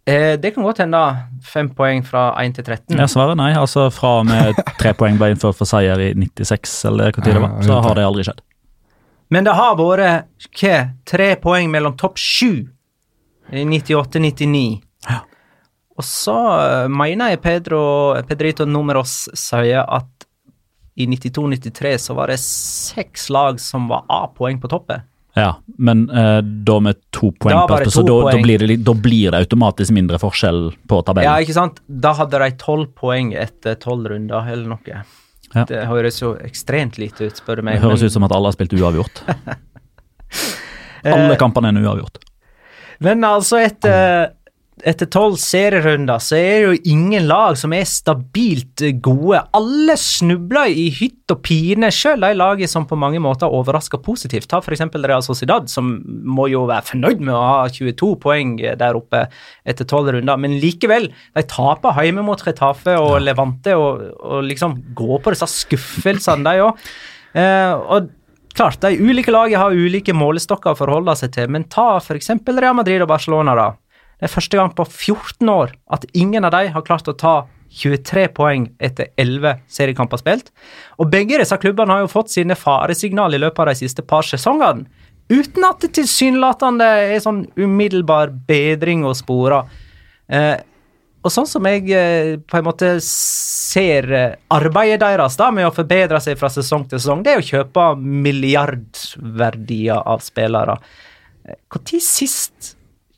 [0.05, 1.01] Eh, det kan godt hende.
[1.43, 2.97] Fem poeng fra 1 til 13.
[2.99, 3.51] Jeg svarer nei.
[3.57, 7.33] Altså Fra og med tre poeng ble innført for seier i 96, eller hva tid
[7.33, 8.43] det var, så har det aldri skjedd.
[9.33, 10.75] Men det har vært hva,
[11.09, 12.67] tre poeng mellom topp sju
[13.49, 14.61] i 98-99.
[15.09, 15.23] Ja.
[15.97, 17.81] Og så eh, mener jeg Pedro,
[18.29, 20.11] Pedrito Numeros sier at
[20.95, 25.01] i 92-93 så var det seks lag som var A-poeng på toppen.
[25.35, 29.33] Ja, men eh, da med to poeng, på så da, da, blir det, da blir
[29.35, 31.27] det automatisk mindre forskjell på tabellen.
[31.27, 31.81] Ja, ikke sant?
[31.87, 35.01] Da hadde de tolv poeng etter tolv runder, eller noe.
[35.55, 35.65] Ja.
[35.67, 37.77] Det høres jo ekstremt lite ut, spør du meg.
[37.79, 39.23] Det høres men- ut som at alle har spilt uavgjort.
[41.05, 42.15] Eh, Alle kampene er uavgjort.
[43.05, 44.31] Men altså, etter
[44.83, 49.39] etter tolv serierunder så er det jo ingen lag som er stabilt gode.
[49.55, 54.49] Alle snubler i hytt og pine, selv de lagene som på mange måter overrasker positivt.
[54.51, 54.83] Ta f.eks.
[54.99, 59.23] Real Sociedad, som må jo være fornøyd med å ha 22 poeng der oppe
[59.63, 64.75] etter tolv runder, men likevel, de taper hjemme mot Retafe og Levante og, og liksom
[64.97, 66.85] går på disse skuffelsene, de òg.
[67.35, 68.11] Eh, og
[68.55, 72.33] klart, de ulike lagene har ulike målestokker å forholde seg til, men ta f.eks.
[72.51, 73.71] Real Madrid og Barcelona, da.
[74.25, 77.45] Det er første gang på 14 år at ingen av de har klart å ta
[77.77, 80.49] 23 poeng etter 11 seriekamper spilt.
[80.97, 84.25] Og begge disse klubbene har jo fått sine faresignal i løpet av de siste par
[84.25, 84.89] sesongene.
[85.29, 89.61] Uten at det tilsynelatende er sånn umiddelbar bedring å spore.
[90.25, 90.57] Eh,
[91.21, 95.75] og sånn som jeg eh, på en måte ser eh, arbeidet deres da med å
[95.75, 100.81] forbedre seg fra sesong til sesong, det er å kjøpe milliardverdier av spillere.
[101.45, 102.73] Når sist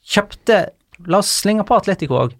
[0.07, 0.59] kjøpte
[1.05, 2.33] La oss slenge på Atletico òg.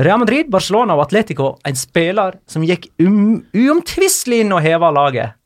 [0.00, 5.36] Real Madrid, Barcelona og Atletico, en spiller som gikk um, uomtvistelig inn og heva laget.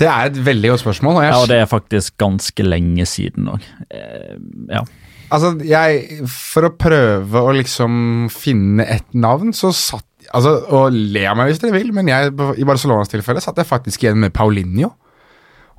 [0.00, 1.18] Det er et veldig godt spørsmål.
[1.18, 3.64] Og jeg, Ja, og det er faktisk ganske lenge siden òg.
[3.90, 4.36] Eh,
[4.72, 4.84] ja.
[5.30, 11.24] Altså, jeg For å prøve å liksom finne et navn, så satt Altså, Og le
[11.26, 14.30] av meg hvis dere vil, men jeg, i Barcelonas tilfelle satt jeg faktisk igjen med
[14.36, 14.92] Paulinho.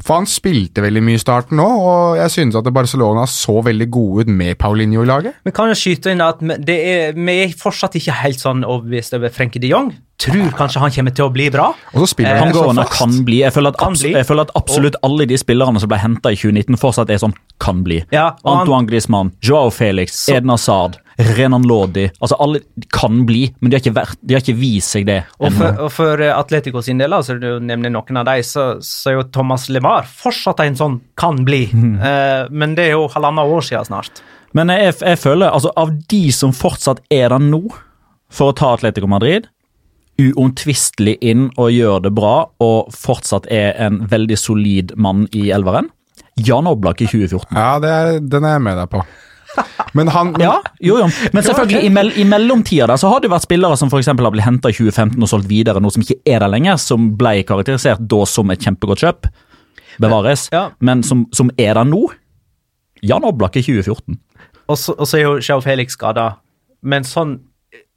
[0.03, 3.89] For han spilte veldig mye i starten nå, og jeg synes at Barcelona så veldig
[3.93, 5.35] gode ut med Paulinho i laget.
[5.45, 9.13] Vi kan jo skyte inn at det er, vi er fortsatt ikke helt sånn overbevist
[9.17, 9.91] over Frenkie de Jong.
[10.21, 11.71] Tror kanskje han kommer til å bli bra.
[11.93, 12.99] Og så spiller Eh, han Han under fast.
[12.99, 13.39] kan bli.
[13.41, 14.11] Jeg føler, at Kan abs bli.
[14.13, 17.33] jeg føler at absolutt alle de spillerne som ble henta i 2019, fortsatt er sånn
[17.59, 18.03] kan bli.
[18.13, 20.97] Ja, Antoine Griezmann, Joao Felix, Så- Eden Hazard,
[21.37, 22.07] Renan Lodi.
[22.19, 22.61] Altså Alle
[22.93, 25.19] kan bli, men de har ikke, vært, de har ikke vist seg det.
[25.41, 28.67] Og for, og for eh, Atletico sin del, altså, du nevner noen av dem, så,
[28.85, 31.63] så er jo Thomas LeMar fortsatt en sånn kan bli.
[31.71, 34.21] uh, men det er jo halvannet år siden snart.
[34.57, 37.63] Men jeg, jeg føler, altså av de som fortsatt er der nå,
[38.31, 39.47] for å ta Atletico Madrid,
[40.21, 45.89] uomtvistelig inn og gjør det bra, og fortsatt er en veldig solid mann i elveren,
[46.39, 47.51] Jan Oblak i 2014.
[47.57, 49.03] Ja, det er, den er jeg med deg på.
[49.97, 51.07] Men han men, Ja, jo, jo.
[51.35, 54.31] Men selvfølgelig, i, mell i mellomtida der så har det vært spillere som eksempel har
[54.31, 57.41] blitt henta i 2015 og solgt videre, noe som ikke er der lenger, som ble
[57.47, 59.29] karakterisert da som et kjempegodt kjøp.
[60.01, 60.47] Bevares.
[60.53, 60.69] Ja.
[60.79, 62.05] Men som, som er der nå.
[63.03, 64.19] Jan Oblak i 2014.
[64.71, 66.35] Og så, og så er jo Sjau Felix skada.
[66.81, 67.39] Men sånn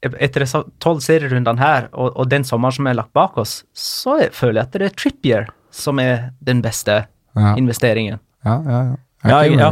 [0.04, 4.18] etter disse tolv serierundene her, og, og den sommeren som er lagt bak oss, så
[4.20, 7.54] jeg føler jeg at det er Trippier som er den beste Ja.
[7.58, 8.20] investeringen.
[8.44, 8.96] Ja, ja, ja.
[9.24, 9.70] Jeg Ja, jeg, ja.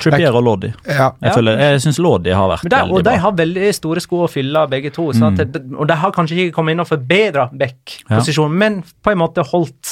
[0.00, 0.72] Trippier og Loddy.
[0.86, 1.12] ja.
[1.20, 1.32] Jeg, Ja.
[1.34, 4.30] føler- jeg syns Loddy har vært veldig bra og de har veldig store sko å
[4.30, 5.12] fylle, begge to.
[5.12, 9.44] Det, og de har kanskje ikke kommet inn og forbedra back-posisjonen, men på en måte
[9.44, 9.84] holdt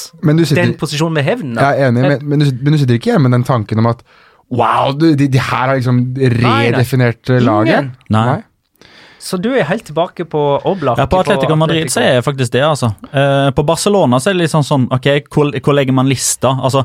[0.47, 1.55] sitter- den posisjonen ved hevn.
[1.57, 3.87] Jeg er enig, men, men, du, men du sitter ikke hjemme med den tanken om
[3.87, 4.03] at
[4.49, 7.79] Wow, du, de, de her har liksom redefinert eh, laget?
[7.81, 7.97] Ingen.
[8.15, 8.43] Nei.
[9.19, 10.99] Så du er helt tilbake på Oblak?
[11.01, 12.93] Ja, På Atletico Madrid så er jeg faktisk det, altså.
[13.11, 16.53] Eh, på Barcelona så er det litt sånn sånn Ok, hvor, hvor legger man lista?
[16.63, 16.85] Altså,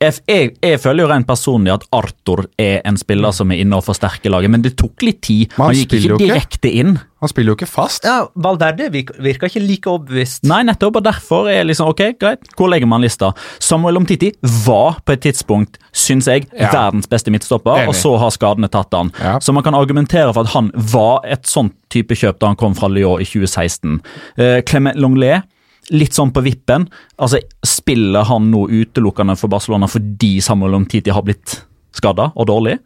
[0.00, 3.84] jeg, jeg, føler jo rent personlig at Arthur er en spiller som er inne og
[3.84, 5.52] forsterker laget, men det tok litt tid.
[5.58, 6.94] Han Han gikk ikke direkte inn.
[7.20, 8.06] Han spiller jo ikke fast.
[8.08, 10.46] Ja, Valverde virker ikke like overbevist.
[10.48, 13.34] Nei, nettopp, og derfor er liksom ok, greit, hvor legger man lista?
[13.60, 14.30] Samuel Omtiti
[14.64, 16.70] var på et tidspunkt, syns jeg, Ja.
[16.72, 17.88] verdens beste midtstopper, Enig.
[17.92, 19.12] og så har skadene tatt han.
[19.20, 19.38] Ja.
[19.38, 22.74] Så man kan argumentere for at han var et sånt type kjøp da han kom
[22.74, 24.00] fra Lyon i 2016.
[24.38, 25.44] Uh, Clement Longlet,
[25.90, 26.88] litt sånn på vippen.
[27.18, 31.58] Altså, Spiller han nå utelukkende for Barcelona fordi Samuel Omtiti har blitt
[31.92, 32.78] skada og dårlig?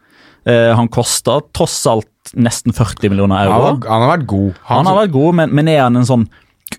[0.46, 3.62] Eh, han kosta tross alt nesten 40 millioner Han, euro.
[3.76, 4.54] har- han har vært god.
[4.70, 6.26] Han har vært god, men, men er han en sånn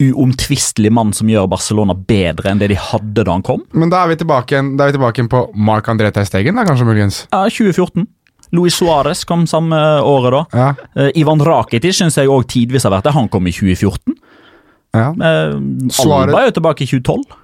[0.01, 3.63] uomtvistelig mann som gjør Barcelona bedre enn det de hadde da han kom?
[3.73, 7.21] Men da er vi tilbake er vi tilbake på Marc André Testegen, da, kanskje muligens?
[7.31, 8.07] Ja, 2014.
[8.55, 10.43] Luis Suárez kom samme året da.
[10.53, 10.67] Ja.
[10.95, 13.13] Eh, Ivan Rakitic syns jeg òg tidvis har vært det.
[13.15, 14.13] Han kom i 2014.
[14.95, 15.09] ja.
[15.11, 15.55] Eh,
[15.91, 17.41] Suárez- Alba er jo tilbake i 2012.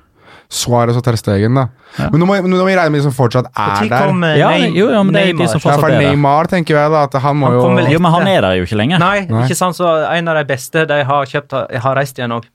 [0.52, 1.68] Suárez og Terstegen, da.
[2.12, 4.02] Men nå må, nå må vi regne med de som fortsatt er der.
[4.08, 5.48] kom eh, Ja, jo, ja, men det er de Neymar?
[5.48, 6.10] som Ja, for fortsatt er der.
[6.12, 8.58] Neymar tenker jeg da, at han må Han jo vel Jo, men han er der
[8.60, 9.00] jo ikke lenger.
[9.00, 9.46] Nei, Nei.
[9.48, 12.50] ikke sant, så en av de beste de har kjøpt, har- har reist igjen òg.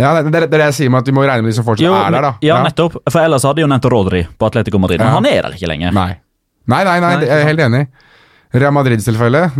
[0.00, 1.56] Ja, det, det, det er det jeg sier med at vi må regne med de
[1.56, 2.34] som fortsatt Jo, er der, da.
[2.44, 3.00] Ja, ja, nettopp.
[3.10, 5.14] For ellers hadde jo nevnt Rodri på Atletico Madrid, men Ja.
[5.16, 5.92] han er der ikke lenger.
[5.92, 6.18] Nei.
[6.68, 7.86] Nei, nei, nei, Nei, jeg er helt enig.
[8.52, 9.50] Real Madrid-tilfelle?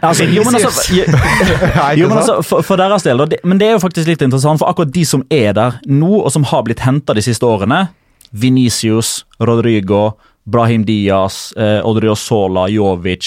[0.00, 1.04] Altså, jo, men altså, jo,
[1.98, 4.20] jo, men altså for, for deres del, da, det, men det er jo faktisk litt
[4.24, 7.48] interessant, for akkurat de som er der nå, og som har blitt henta de siste
[7.48, 7.86] årene,
[8.30, 13.26] Venicius, Rodrigo, Brahim Diaz, eh, Odriozola, Jovic,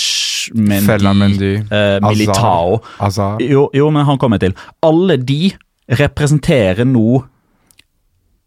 [0.54, 3.42] Mendy, Mendy, eh, Militao Azar.
[3.42, 4.54] jo, jo, men han kommer til.
[4.86, 5.54] Alle de
[5.90, 7.24] representerer nå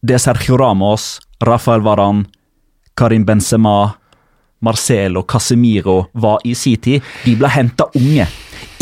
[0.06, 2.26] det Sergio Ramos, Rafael Varan,
[2.96, 3.94] Karim Benzema,
[4.64, 7.02] Marcelo, Casemiro var i sin tid.
[7.24, 8.26] De ble henta unge.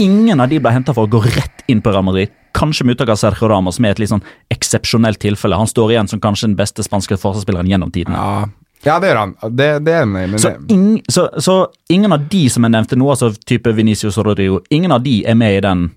[0.01, 2.33] Ingen av de ble henta for å gå rett inn på Real Madrid.
[2.55, 4.23] Kanskje med unntak av Sergio Ramos, som er et litt sånn
[4.55, 5.59] eksepsjonelt tilfelle.
[5.59, 8.15] Han står igjen som kanskje den beste spanske forsvarsspilleren gjennom tiden.
[8.15, 8.47] Ja.
[8.87, 9.35] ja, det gjør han.
[9.51, 11.57] Det, det er enig, Så, ing, så, så
[11.91, 15.19] ingen av de som jeg nevnte nå, altså type Venicius og Rodrigo, ingen av de
[15.27, 15.89] er med i den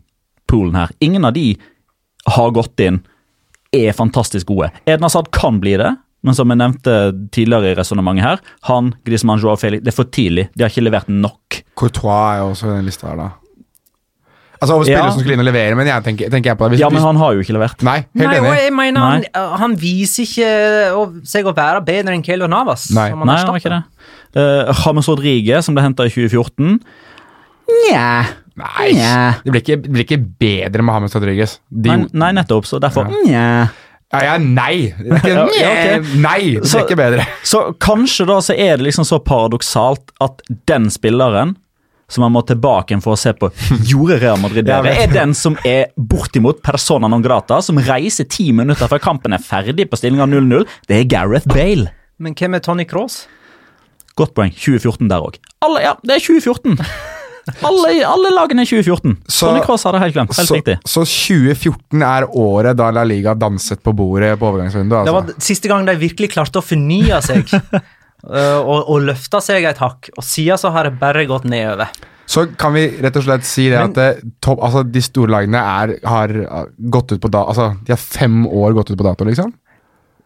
[0.50, 0.94] poolen her.
[1.04, 1.52] Ingen av de
[2.34, 3.04] har gått inn,
[3.76, 4.72] er fantastisk gode.
[4.88, 5.94] Edna Sad kan bli det,
[6.26, 6.94] Men som jeg nevnte
[7.32, 10.48] tidligere i resonnementet her, han, Griezmann, Joao Felix, det er for tidlig.
[10.58, 11.60] De har ikke levert nok.
[11.78, 13.28] Courtois er også i den lista her, da.
[14.58, 15.12] Altså over spillere Ja.
[15.14, 16.72] som skulle inn og levere, men jeg tenker, tenker jeg på det.
[16.72, 17.84] Hvis, Ja, men han har jo ikke levert.
[17.86, 18.56] nei, helt Nei, enig.
[18.64, 19.58] jeg mener han, Nei.
[19.62, 20.50] han viser ikke
[20.98, 22.90] å- seg å være bedre enn Keilo Navas.
[22.90, 23.10] Nei.
[23.12, 23.84] som han Nei, han ikke det.
[24.36, 26.80] Uh, James Rodriguez, som ble henta i 2014
[27.70, 28.26] Nja
[28.58, 28.94] Nei,
[29.44, 31.60] det blir ikke, det blir ikke bedre med James Rodriguez.
[31.70, 32.66] De, nei, nei, nettopp.
[32.66, 33.70] Så derfor Nja.
[34.14, 34.94] Ja, ja, nei!
[34.98, 36.18] Det er ikke, Ja, okay.
[36.24, 37.26] Nei, det Så- blir ikke bedre.
[37.44, 41.56] Så kanskje da så er det liksom så paradoksalt at den spilleren
[42.08, 43.50] som man må tilbake for å se på
[43.92, 48.54] gjorde Real Madrid bedre, er den som er bortimot persona non grata, som reiser ti
[48.56, 50.64] minutter før kampen er ferdig på stillinga 0-0.
[50.88, 51.92] Det er Gareth Bale.
[52.24, 53.26] Men hvem er Tony Cross?
[54.18, 54.50] Godt poeng.
[54.56, 55.36] 2014 der òg.
[55.84, 56.80] Ja, det er 2014.
[57.68, 59.18] Alle, alle lagene er 2014.
[59.28, 60.36] Så- Tony Cross hadde helt glemt.
[60.36, 60.78] Helt Så, riktig.
[60.86, 65.06] så 2014 er året da La Liga danset på bordet på overgangsvinduet?
[65.08, 65.40] Det var Altså.
[65.52, 67.48] siste gang de virkelig klarte å fornye seg.
[67.54, 70.10] uh, og, og løfte seg et hakk.
[70.18, 71.88] Og siden så har det bare gått nedover.
[72.28, 75.32] Så kan vi rett og slett si det Men- at det, topp, altså, de store
[75.32, 78.98] lagene er, har uh, gått ut på da, altså, De har fem år gått ut
[79.00, 79.54] på dato, liksom?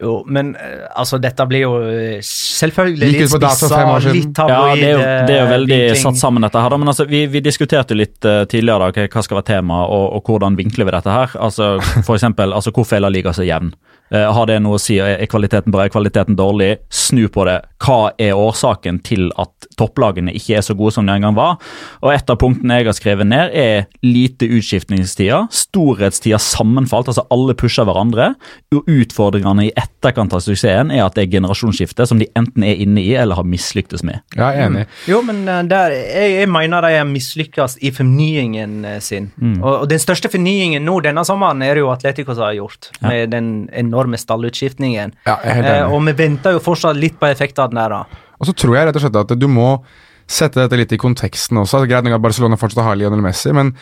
[0.02, 3.82] Jo, men uh, altså, dette blir jo uh, selvfølgelig litt spissa,
[4.16, 4.58] litt tabloid.
[4.58, 6.02] Ja, det er jo, det er jo veldig vinkling.
[6.02, 6.74] satt sammen, dette her.
[6.74, 9.84] da, Men altså, vi, vi diskuterte litt eh, tidligere da, hva- hva skal være tema,
[9.86, 11.36] og, og hvordan vinkler vi dette her.
[11.38, 11.72] Altså,
[12.08, 13.70] for eksempel, altså, Hvorfor er La Liga så jevn?
[14.12, 14.98] Eh, har det noe å si?
[15.00, 15.86] Er kvaliteten bra?
[15.86, 16.82] Er kvaliteten dårlig?
[16.92, 17.62] Snu på det.
[17.82, 21.58] Hva er årsaken til at topplagene ikke er så gode som de en gang var?
[22.04, 25.48] Og Et av punktene jeg har skrevet ned, er lite utskiftningstider.
[25.50, 28.34] Storhetstider sammenfalt, altså alle pusher hverandre.
[28.76, 33.02] Utfordringene i etterkant av suksessen er at det er generasjonsskifte som de enten er inne
[33.02, 34.20] i eller har mislyktes med.
[34.36, 34.86] Ja, jeg er enig.
[35.10, 39.32] Jo, men uh, der, jeg, jeg mener de har mislykkes i fornyingen sin.
[39.38, 39.58] sin.
[39.62, 43.32] Og, og den største fornyingen nå denne sommeren er det jo Atleticos har gjort, med
[43.34, 45.14] den enorme stallutskiftningen.
[45.26, 47.82] Ja, jeg er helt Eh, og vi venter jo fortsatt litt på effekten av den
[47.82, 47.90] der.
[47.90, 48.06] da.
[48.40, 49.84] Og så tror jeg rett og slett at du må
[50.28, 51.86] sette dette litt i konteksten også.
[51.90, 53.76] Greit nok at Barcelona fortsatt har Lionel Messi, men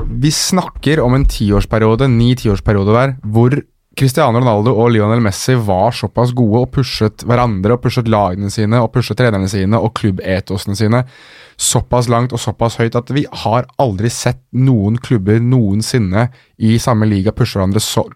[0.00, 3.60] vi snakker om en tiårsperiode, ni tiårsperiode hver, hvor
[3.98, 8.78] Cristiano Ronaldo og Lionel Messi var såpass gode og pushet hverandre og pushet lagene sine
[8.80, 11.02] og pushet trenerne sine og klubbetosene sine
[11.60, 16.28] såpass langt og såpass høyt at vi har aldri sett noen klubber noensinne
[16.60, 18.06] i samme liga pushe hverandre så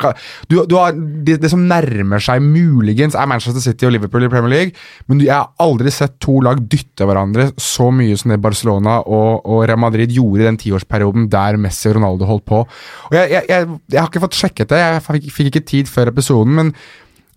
[0.48, 4.32] du, du har, det, det som nærmer seg muligens, er Manchester City og Liverpool i
[4.32, 8.40] Premier League, men jeg har aldri sett to lag dytte hverandre så mye som det
[8.44, 12.64] Barcelona og, og Real Madrid gjorde i den tiårsperioden der Messi og Ronaldo holdt på.
[12.64, 15.90] Og jeg, jeg, jeg, jeg har ikke fått sjekket det, jeg fikk, fikk ikke tid
[15.90, 16.76] før episoden, men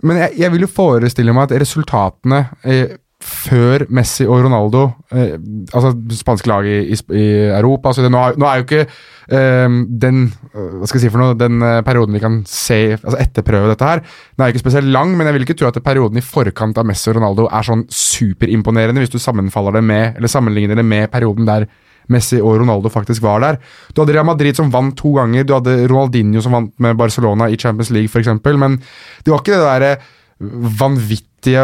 [0.05, 5.37] men jeg, jeg vil jo forestille meg at resultatene eh, før Messi og Ronaldo eh,
[5.73, 7.23] Altså spanske lag i, i, i
[7.57, 11.23] Europa det, nå, nå er jo ikke eh, den eh, Hva skal jeg si for
[11.23, 14.65] noe Den eh, perioden vi kan se Altså etterprøve dette her, den er jo ikke
[14.67, 17.47] spesielt lang, men jeg vil ikke tro at perioden i forkant av Messi og Ronaldo
[17.49, 21.65] er sånn superimponerende hvis du sammenfaller det med Eller sammenligner det med perioden der
[22.13, 23.57] Messi og Ronaldo faktisk var der.
[23.91, 27.49] Du hadde Real Madrid som vant to ganger, du hadde Ronaldinho som vant med Barcelona
[27.51, 29.89] i Champions League f.eks., men det var ikke det derre
[30.39, 31.61] vanvittige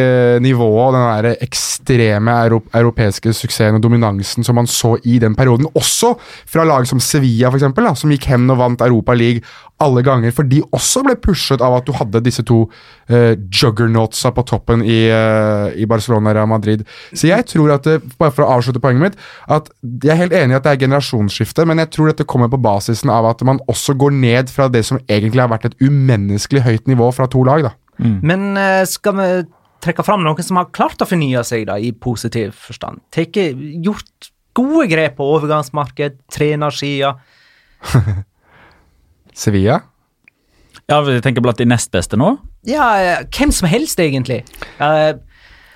[0.00, 5.18] eh, nivået og den der ekstreme euro europeiske suksessen og dominansen som man så i
[5.18, 5.66] den perioden.
[5.74, 6.14] Også
[6.46, 9.44] fra lag som Sevilla, for eksempel, da, som gikk hen og vant Europa League
[9.82, 10.32] alle ganger.
[10.32, 12.62] For de også ble pushet av at du hadde disse to
[13.08, 16.86] eh, juggernautsa på toppen i, eh, i Barcelona og Madrid.
[17.12, 19.20] Så jeg tror at, bare for å avslutte poenget mitt,
[19.52, 22.48] at jeg er helt enig i at det er generasjonsskifte, men jeg tror dette kommer
[22.48, 25.80] på basisen av at man også går ned fra det som egentlig har vært et
[25.82, 27.68] umenneskelig høyt nivå fra to lag.
[27.68, 27.76] da.
[27.98, 29.28] Men eh, skal vi
[29.84, 33.02] trekke fram noen som har klart å fornye seg da, i positiv forstand?
[33.14, 33.50] Teke,
[33.84, 37.16] gjort gode grep på overgangsmarked, trenersida.
[39.34, 39.80] Sevilla?
[40.90, 42.34] Ja, jeg tenker blant de nest beste nå.
[42.68, 42.86] Ja,
[43.32, 44.42] hvem som helst, egentlig.
[44.78, 45.14] Eh,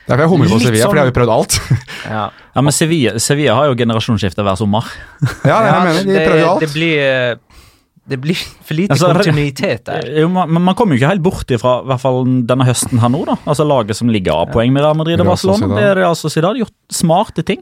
[0.09, 1.57] Derfor jeg humrer på Litt Sevilla, for de har jo sånn- prøvd alt.
[2.17, 2.23] ja.
[2.59, 4.87] Ja, men Sevilla, Sevilla har jo generasjonsskifte hver sommer.
[5.45, 6.65] ja, det, jeg mener, de prøver jo alt.
[6.65, 7.35] det blir eh,
[8.09, 10.07] Det blir for lite Altså, kontinuitet der.
[10.23, 13.11] Jo, man, man kommer jo ikke helt bort ifra i hvert fall denne høsten her
[13.13, 13.37] nå, da.
[13.45, 15.69] Altså Laget som ligger av poeng med Real Madrid og Barcelona.
[15.77, 16.55] Det er Real Sociedad.
[16.57, 17.61] De har gjort smarte ting.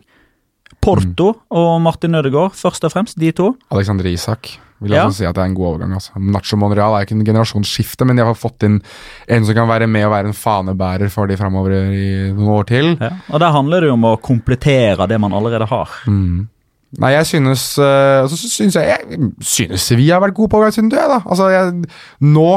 [0.83, 3.53] Porto og Martin Ødegaard, først og fremst, de to.
[3.75, 5.07] Alexander Isak vil Ja.
[5.07, 5.93] også si at det er en god overgang.
[5.97, 6.11] Altså.
[6.21, 8.83] Nacho Monreal er ikke en generasjonsskifte, men de har fått inn
[9.29, 12.67] en som kan være med og være en fanebærer for de framover i noen år
[12.69, 12.97] til.
[13.01, 13.11] Ja.
[13.33, 15.89] Og Der handler det jo om å komplettere det man allerede har.
[17.03, 21.13] Nei, jeg synes uh, så synes jeg, jeg synes vi har vært gode på overgangsvinduet.
[21.13, 21.21] da.
[21.27, 21.87] Altså, jeg,
[22.25, 22.51] nå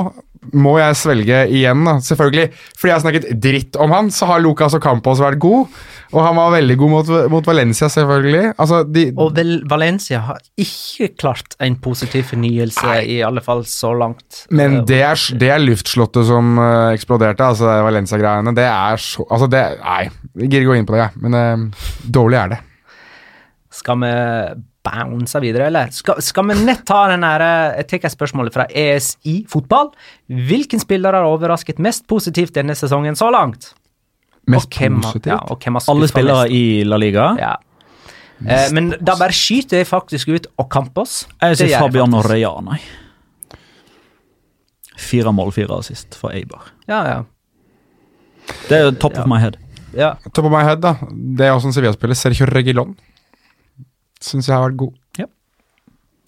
[0.55, 1.97] må jeg svelge igjen, da.
[2.03, 2.49] Selvfølgelig.
[2.79, 5.67] Fordi jeg har snakket dritt om han, så har Lucas og Campos vært god.
[6.09, 8.53] Og han var veldig god mot, mot Valencia, selvfølgelig.
[8.57, 13.91] Altså, de, Og vel, Valencia har ikke klart en positiv fornyelse, i alle fall så
[13.93, 14.45] langt.
[14.49, 18.55] men Eh, det er, det er luftslottet som eh, eksploderte, altså Valencia-greiene.
[18.55, 20.09] Det er så Altså, det Nei,
[20.39, 21.21] jeg gidder ikke gå inn på det, jeg.
[21.21, 22.59] Men uh, dårlig er det.
[23.70, 24.09] Skal vi
[24.84, 25.91] bounce videre, eller?
[25.93, 27.43] Skal, skal vi nett ta den her
[27.78, 29.91] Jeg tar et spørsmål fra ESI fotball.
[30.28, 33.74] Hvilken spiller har overrasket mest positivt denne sesongen så langt?
[34.49, 35.28] Mest og hvem, positivt.
[35.30, 36.55] Ja, og hvem har Alle spillere mest?
[36.57, 37.28] i La Liga.
[37.38, 37.51] Ja.
[38.39, 41.26] Eh, men da bare skyter jeg faktisk ut Ocampos.
[41.41, 42.13] Jeg Det sier Fabian.
[42.17, 42.80] Orrea, nei.
[44.99, 46.72] Fire mål, fire assist for Eibar.
[46.89, 47.20] Ja, ja.
[48.70, 49.57] Det er top of my head.
[49.93, 50.15] ja.
[50.34, 50.95] Top of my head, da.
[51.11, 52.17] Det er også en Sevilla-spiller.
[52.17, 52.95] Sergio Regilon.
[54.24, 54.95] Syns jeg har vært god.
[55.20, 55.26] Ja.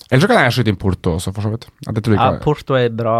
[0.10, 1.68] Eller så kan jeg skyte inn Porto også, for så vidt.
[1.86, 2.40] Ja, det tror jeg ja.
[2.44, 3.16] Porto er bra.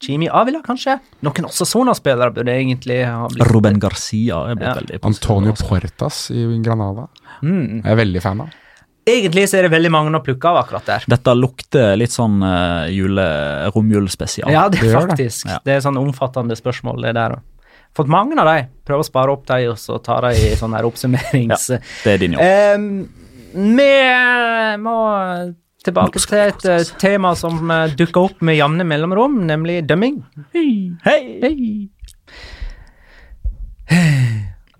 [0.00, 0.94] Jimmy Avila, kanskje?
[1.26, 4.74] Noen også Sona-spillere burde egentlig ha blitt Ruben Garcia er blitt Ja.
[4.78, 5.52] veldig Antonio.
[5.60, 7.08] Portas i Granada.
[7.42, 7.82] Mm.
[7.84, 8.48] Jeg er veldig fan av.
[9.10, 11.04] Egentlig så er det veldig mange å plukke av akkurat der.
[11.08, 13.24] Dette lukter litt sånn uh, jule,
[13.74, 14.50] romjulsspesial.
[14.52, 15.08] Ja, det det er det.
[15.10, 15.46] faktisk.
[15.48, 15.58] Ja.
[15.64, 17.38] Det er sånn omfattende spørsmål, det der.
[17.96, 18.68] Fått mange av de.
[18.86, 21.70] Prøver å spare opp de, og så ta de i sånn her oppsummerings...
[22.04, 22.44] Det er din jobb.
[22.44, 22.92] Ehm,
[23.50, 23.90] vi
[24.78, 24.98] må
[25.84, 30.20] tilbake til et eh, tema som uh, dukker opp med jevne mellomrom, nemlig dømming.
[30.54, 31.16] Hei!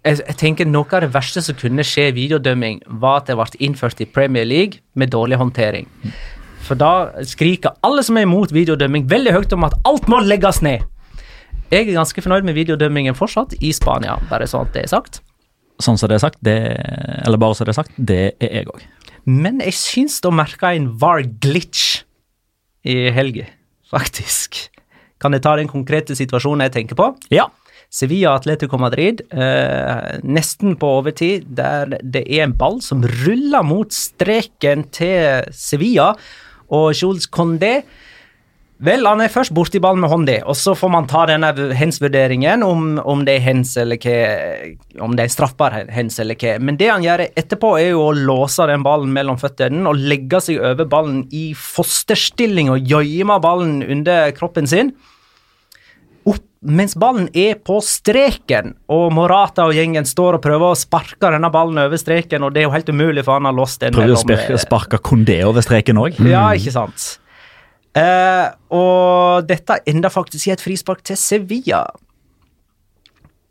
[0.00, 3.36] Jeg, jeg tenker Noe av det verste som kunne skje i videodømming, var at det
[3.40, 5.90] ble innført i Premier League med dårlig håndtering.
[6.64, 10.62] For da skriker alle som er imot videodømming, veldig høyt om at alt må legges
[10.64, 10.86] ned.
[11.70, 15.20] Jeg er ganske fornøyd med videodømmingen fortsatt i Spania, bare sånn at det er sagt.
[15.80, 16.56] Sånn som det er sagt, det
[17.22, 18.82] Eller bare så det er sagt, det er jeg òg.
[19.30, 22.02] Men jeg syns da merka en VAR-glitch
[22.90, 23.46] i helga,
[23.92, 24.58] faktisk.
[25.22, 27.12] Kan jeg ta den konkrete situasjonen jeg tenker på?
[27.30, 27.46] Ja.
[27.90, 33.94] Sevilla Atletico Madrid, eh, nesten på overtid, der det er en ball som ruller mot
[33.94, 36.16] streken til Sevilla,
[36.70, 37.82] og Jules Condé
[38.80, 42.64] Vel, han er først borti ballen med hånda, og så får man ta denne hens-vurderingen
[42.64, 44.14] om, om det er hens eller hva
[45.04, 46.54] Om det er straffbar hens eller hva.
[46.64, 50.40] Men det han gjør etterpå, er jo å låse den ballen mellom føttene og legge
[50.46, 54.94] seg over ballen i fosterstilling og gjemme ballen under kroppen sin
[56.28, 61.30] opp mens ballen er på streken, og Morata og gjengen står og prøver å sparke
[61.32, 63.96] denne ballen over streken, og det er jo helt umulig, for han har låst den
[63.96, 66.20] Prøver å sparke, sparke Kondé over streken òg.
[66.28, 67.14] Ja, ikke sant.
[67.98, 71.82] Eh, og dette enda faktisk i et frispark til Sevilla.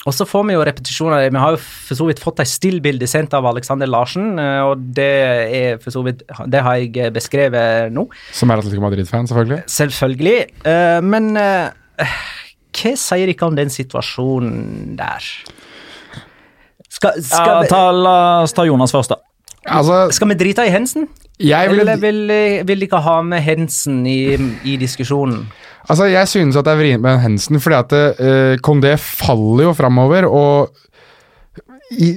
[0.07, 1.27] Og så får vi jo repetisjoner.
[1.27, 4.85] Vi har jo for så vidt fått et stillbilde sendt av Alexander Larsen, eh, og
[4.95, 5.09] det
[5.59, 8.07] er for så vidt Det har jeg beskrevet nå.
[8.31, 9.63] Som er Atletico Madrid-fan, selvfølgelig.
[9.75, 10.37] Selvfølgelig.
[10.71, 12.15] Eh, men eh,
[12.79, 15.31] hva sier dere om den situasjonen der?
[16.89, 19.19] Skal, skal, Ja, ta, la oss ta Jonas først, da.
[19.69, 21.09] Altså, skal vi drite i Hensen?
[21.39, 22.21] Jeg vil, Eller vil,
[22.67, 24.35] vil ikke ha med Hensen i,
[24.67, 25.45] i diskusjonen?
[25.89, 29.73] Altså, jeg synes at det er vrient med Hensen, fordi at uh, Condé faller jo
[29.77, 30.75] framover, og
[31.89, 32.11] i,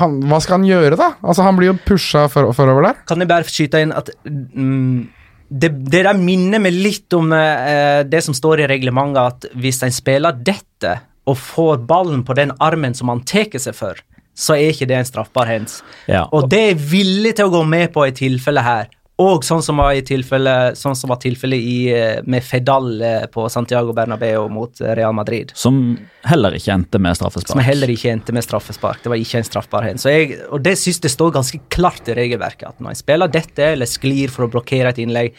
[0.00, 1.10] han, Hva skal han gjøre, da?
[1.20, 3.02] Altså, Han blir jo pusha for, forover der.
[3.08, 5.08] Kan jeg bare skyte inn at mm,
[5.48, 9.82] det, det der minner meg litt om uh, det som står i reglementet, at hvis
[9.84, 10.96] en spiller dette
[11.28, 14.00] og får ballen på den armen som han tar seg for,
[14.38, 15.80] så er ikke det en straffbar hands.
[16.06, 16.28] Ja.
[16.34, 18.94] Og det er jeg villig til å gå med på i tilfellet her.
[19.18, 23.24] Og sånn som var i tilfelle, sånn som var tilfellet i, eh, med Fedal eh,
[23.26, 25.50] på Santiago Bernabeu mot eh, Real Madrid.
[25.58, 27.50] Som heller ikke endte med straffespark.
[27.50, 29.02] Som heller ikke endte med straffespark.
[29.02, 30.06] Det var ikke en straffbar hens.
[30.06, 33.90] Og det synes det står ganske klart i regelverket at når en spiller dette eller
[33.90, 35.34] sklir for å blokkere et innlegg,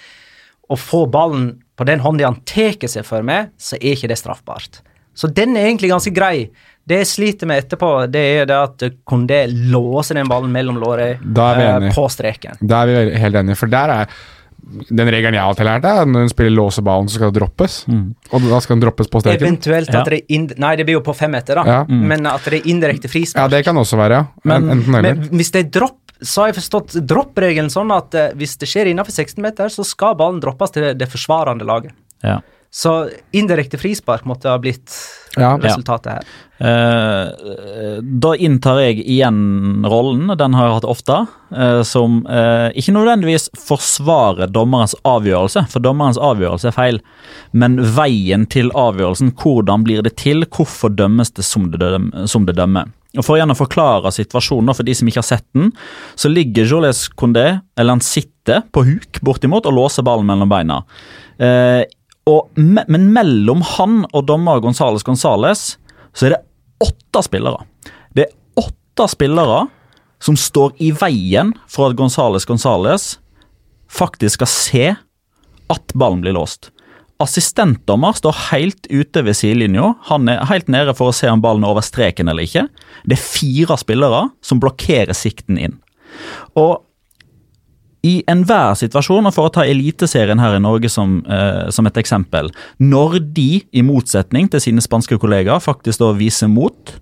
[0.70, 1.48] og får ballen
[1.80, 4.84] på den hånda han tar seg for med, så er ikke det straffbart.
[5.16, 6.50] Så den er egentlig ganske grei.
[6.90, 11.20] Det jeg sliter med etterpå, det er det at Kondé låser den ballen mellom lårene
[11.20, 12.58] eh, på streken.
[12.66, 14.20] Da er vi helt enige, for der er
[14.70, 17.32] den regelen jeg alltid har lært, er at når en spiller låser ballen, så skal
[17.32, 17.78] det droppes.
[17.90, 19.46] Og da skal den droppes på streken.
[19.48, 20.02] Eventuelt Ja.
[20.02, 21.64] at det er ind Nei, det blir jo på femmeter, da.
[21.66, 21.80] Ja.
[21.88, 22.04] Mm.
[22.12, 23.46] Men at det er indirekte frispark.
[23.46, 24.26] Ja, det kan også være, ja.
[24.44, 25.16] Men- Enten eller.
[25.16, 28.68] Men hvis det er dropp, så har jeg forstått droppregelen sånn at uh, hvis det
[28.68, 31.94] skjer innenfor 16 meter, så skal ballen droppes til det forsvarende laget.
[32.24, 32.42] Ja.
[32.70, 34.92] Så indirekte frispark måtte ha blitt
[35.42, 35.56] Ja.
[35.62, 36.30] resultatet her.
[36.60, 41.20] Uh, da inntar jeg igjen rollen, den har jeg hatt ofte,
[41.56, 47.02] uh, som uh, ikke nødvendigvis forsvarer dommerens avgjørelse, for dommerens avgjørelse er feil,
[47.56, 52.48] men veien til avgjørelsen, hvordan blir det til, hvorfor dømmes det som det, døm, som
[52.50, 52.92] det dømmer.
[53.18, 55.72] Og For å forklare situasjonen for de som ikke har sett den,
[56.20, 60.84] så ligger Joles Condé, eller han sitter på huk bortimot og låser ballen mellom beina.
[61.42, 61.88] Eh,
[62.30, 65.66] Og, men mellom han og dommer Gonzales Gonzales
[66.14, 66.44] så er det
[66.84, 67.66] åtte spillere.
[68.16, 69.66] Det er åtte spillere
[70.24, 73.14] som står i veien for at Gonzales Gonzales
[73.90, 74.84] faktisk skal se
[75.70, 76.72] at ballen blir låst.
[77.20, 79.92] Assistentdommer står helt ute ved sidelinja.
[80.08, 82.68] Han er helt nede for å se om ballen er over streken eller ikke.
[83.04, 85.76] Det er fire spillere som blokkerer sikten inn.
[86.60, 86.86] Og
[88.06, 91.98] i enhver situasjon, og for å ta Eliteserien her i Norge som, eh, som et
[92.00, 92.48] eksempel
[92.80, 96.96] Når de, i motsetning til sine spanske kollegaer, faktisk da viser mot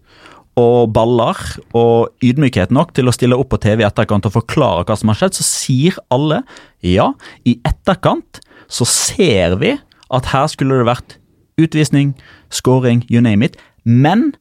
[0.57, 1.37] og baller
[1.77, 5.11] og ydmykhet nok til å stille opp på TV i etterkant og forklare hva som
[5.11, 6.41] har skjedd, så sier alle
[6.81, 7.11] ja,
[7.45, 9.75] i etterkant så ser vi
[10.09, 11.17] at her skulle det vært
[11.61, 12.15] utvisning,
[12.49, 13.57] scoring, you name it.
[13.85, 14.31] Men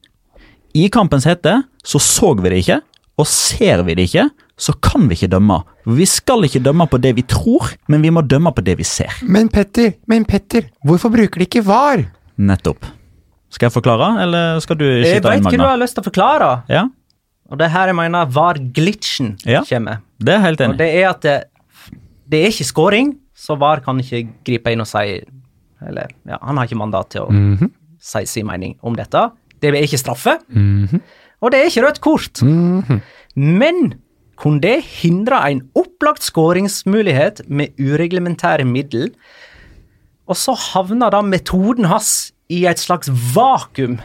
[0.73, 2.81] i kampens hete så så vi det ikke,
[3.17, 4.27] og ser vi det ikke,
[4.57, 5.59] så kan vi ikke dømme.
[5.85, 8.83] Vi skal ikke dømme på det vi tror, men vi må dømme på det vi
[8.87, 9.13] ser.
[9.23, 12.05] Men Petter, men Petter, hvorfor bruker de ikke VAR?
[12.37, 12.85] Nettopp.
[13.53, 16.03] Skal jeg forklare, eller skal du Jeg skyte vet inn, hva du har lyst til
[16.03, 16.49] å forklare.
[16.73, 16.87] Ja,
[17.49, 19.61] Og det her jeg mener var glitchen Ja.
[19.63, 20.01] kommer.
[20.19, 20.73] det er helt enig.
[20.73, 21.43] Og det er at det,
[22.27, 25.21] det er ikke scoring, så VAR kan ikke gripe inn og si
[25.87, 27.69] Eller ja, han har ikke mandat til å
[28.01, 29.29] si sin mening om dette.
[29.61, 30.33] Det er ikke straffe,
[31.41, 32.41] og det er ikke rødt kort.
[33.35, 33.93] Men
[34.37, 39.11] kunne det hindre en opplagt skåringsmulighet med ureglementære middel,
[40.27, 43.97] og så havner da metoden hans i et slags vakuum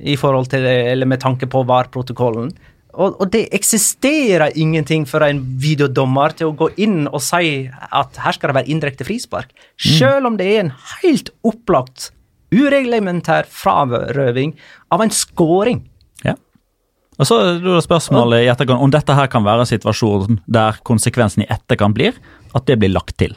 [0.00, 2.52] i forhold til det, eller med tanke på VAR-protokollen.
[2.90, 8.18] Og, og det eksisterer ingenting for en videodommer til å gå inn og si at
[8.22, 12.10] her skal det være indirekte frispark, selv om det er en helt opplagt
[12.50, 14.56] ureglementær frarøving
[14.90, 15.84] av en scoring.
[17.20, 20.80] Og så er det spørsmålet i etterkant om dette her kan være en situasjon der
[20.88, 22.16] konsekvensen i etterkant blir
[22.56, 23.36] at det blir lagt til.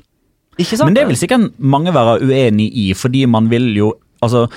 [0.85, 4.47] Men det vil sikkert mange være uenig i, fordi man vil jo altså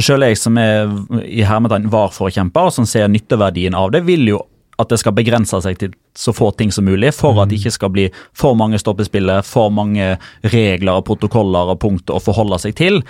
[0.00, 0.88] Selv jeg som er
[1.28, 4.38] i hermetegn VAR-forkjemper, og som ser nytteverdien av det, vil jo
[4.80, 7.74] at det skal begrense seg til så få ting som mulig, for at det ikke
[7.76, 10.16] skal bli for mange stoppespillere for mange
[10.54, 13.02] regler og protokoller og punkter å forholde seg til.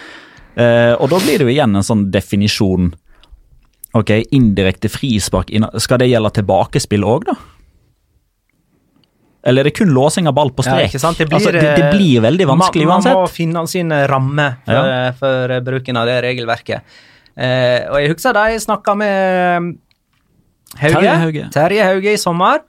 [0.59, 2.91] Eh, og da blir det jo igjen en sånn definisjon
[3.99, 5.51] Ok, indirekte frispark,
[5.83, 7.35] skal det gjelde tilbakespill òg, da?
[9.45, 10.95] Eller er det kun låsing av ball på Ja, strek?
[11.03, 11.19] sant?
[11.19, 13.17] Det blir, altså, det, det blir veldig vanskelig man, uansett.
[13.19, 16.95] Man må finne sin ramme for, for bruken av det regelverket.
[17.35, 19.73] Eh, og jeg husker jeg snakka med
[20.79, 21.45] Hauge, Terje Hauge.
[21.53, 22.63] Terje Hauge i sommer,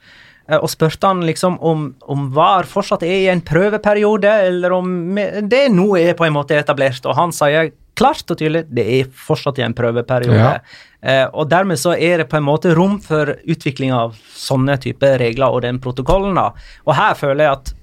[0.49, 4.89] eh, og spurte han liksom om, om VAR fortsatt er i en prøveperiode, eller om
[5.45, 7.05] det nå er på en måte etablert.
[7.05, 10.39] Og han sier klart og tydelig det er fortsatt i en prøveperiode.
[10.39, 10.57] Ja.
[11.03, 15.09] Eh, og dermed så er det på en måte rom for utvikling av sånne type
[15.19, 16.33] regler og den protokollen.
[16.39, 16.45] da.
[16.87, 17.73] Og her føler jeg at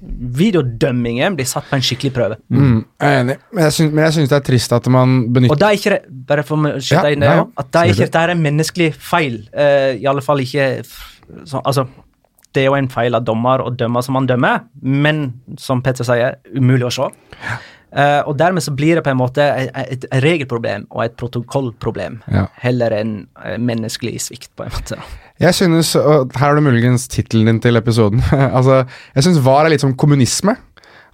[0.41, 2.39] videodømmingen blir satt på en skikkelig prøve.
[2.49, 5.17] Mm, jeg er enig, men jeg syns, men jeg syns det er trist at man
[5.35, 5.99] benytter Og det er ikke
[6.33, 7.49] bare for å skyte Ja, inn det, ja, ja.
[7.63, 9.37] at det er ikke det er en menneskelig feil.
[9.53, 10.71] eh, I alle fall ikke
[11.45, 11.87] så, Altså,
[12.55, 15.21] det er jo en feil av dommer å dømme som han dømmer, men
[15.61, 17.07] som Petter sier, umulig å se.
[17.91, 22.21] Eh, og dermed så blir det på en måte et, et, regelproblem og et protokollproblem,
[22.31, 22.47] Ja.
[22.63, 23.15] heller enn
[23.45, 24.99] eh, menneskelig svikt, på en måte.
[25.41, 28.23] Jeg synes, og Her har du muligens tittelen din til episoden.
[28.59, 28.85] altså,
[29.17, 30.57] jeg syns VAR er litt som kommunisme.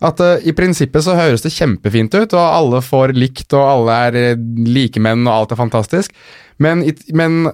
[0.05, 3.95] At uh, I prinsippet så høres det kjempefint ut, og alle får likt, og alle
[4.11, 6.12] er uh, likemenn, og alt er fantastisk.
[6.61, 7.47] Men i, men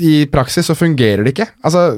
[0.00, 1.48] i praksis så fungerer det ikke.
[1.64, 1.88] Altså,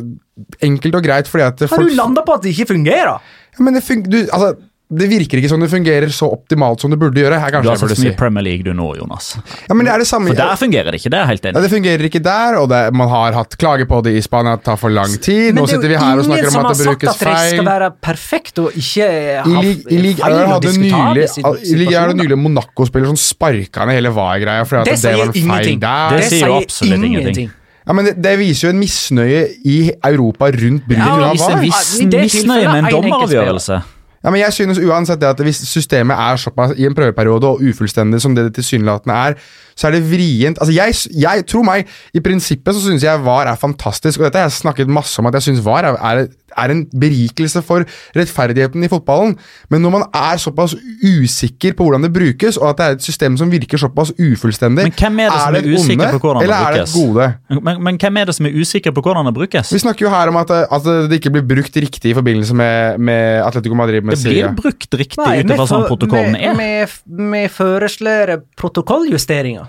[0.63, 3.19] Enkelt og greit fordi at Har folk- du landa på at det ikke fungerer?
[3.59, 4.11] Ja, men det, fungerer...
[4.11, 4.53] du, altså,
[4.89, 7.37] det virker ikke som det fungerer så optimalt som det burde gjøre.
[7.43, 8.17] Her Du har sett så mye si.
[8.17, 9.35] Premier League du nå, Jonas.
[9.69, 11.53] Ja, men det er det samme For der fungerer det ikke, det er helt ja.
[11.61, 14.57] Det fungerer ikke der, og det, man har hatt klage på det i Spania.
[14.57, 15.53] Det tar for lang tid.
[15.53, 17.29] Nå det er jo sitter vi her og snakker om at det brukes ingen som
[17.29, 19.11] har sagt at det skal være perfekt og ikke
[19.45, 21.29] ha Lig- i Ligue feil 1 diskutere hadde nylig,
[21.69, 25.15] i Ligue 1 det nylig Monaco-spiller som sparka ned hele VAR-greia fordi at Det det,
[25.19, 25.81] var en feil ingenting.
[25.85, 26.17] der.
[26.17, 27.53] Det sier jo absolutt ingenting.
[27.89, 31.61] Ja, men det, det viser jo en misnøye i Europa rundt bruken Ja, av VAR.
[32.09, 33.83] det misnøye med er en dommeravgjørelse.
[34.29, 37.63] Ja, men jeg synes uansett det at Hvis systemet er såpass i en prøveperiode og
[37.65, 39.39] ufullstendig som det det tilsynelatende er,
[39.77, 40.59] så er det vrient.
[40.61, 44.43] Altså, jeg, jeg tror meg, I prinsippet så syns jeg VAR er fantastisk, og dette
[44.43, 46.27] har jeg snakket masse om at jeg syns VAR er, er,
[46.57, 47.85] er en berikelse for
[48.17, 49.37] rettferdigheten i fotballen.
[49.71, 50.75] Men når man er såpass
[51.05, 54.89] usikker på hvordan det brukes, og at det er et system som virker såpass ufullstendig,
[54.89, 56.93] Men hvem er det som er et usikker onde, på hvordan det eller er det
[56.95, 57.29] gode?
[57.69, 59.73] Men, men hvem er det som er usikker på hvordan det brukes?
[59.75, 62.99] Vi snakker jo her om at, at det ikke blir brukt riktig i forbindelse med,
[62.99, 64.03] med Atletico Madrid.
[64.05, 64.53] Med Det blir Syria.
[64.57, 66.87] brukt riktig ut ifra sånn protokollen er.
[67.09, 69.67] Vi foreslår protokolljusteringer.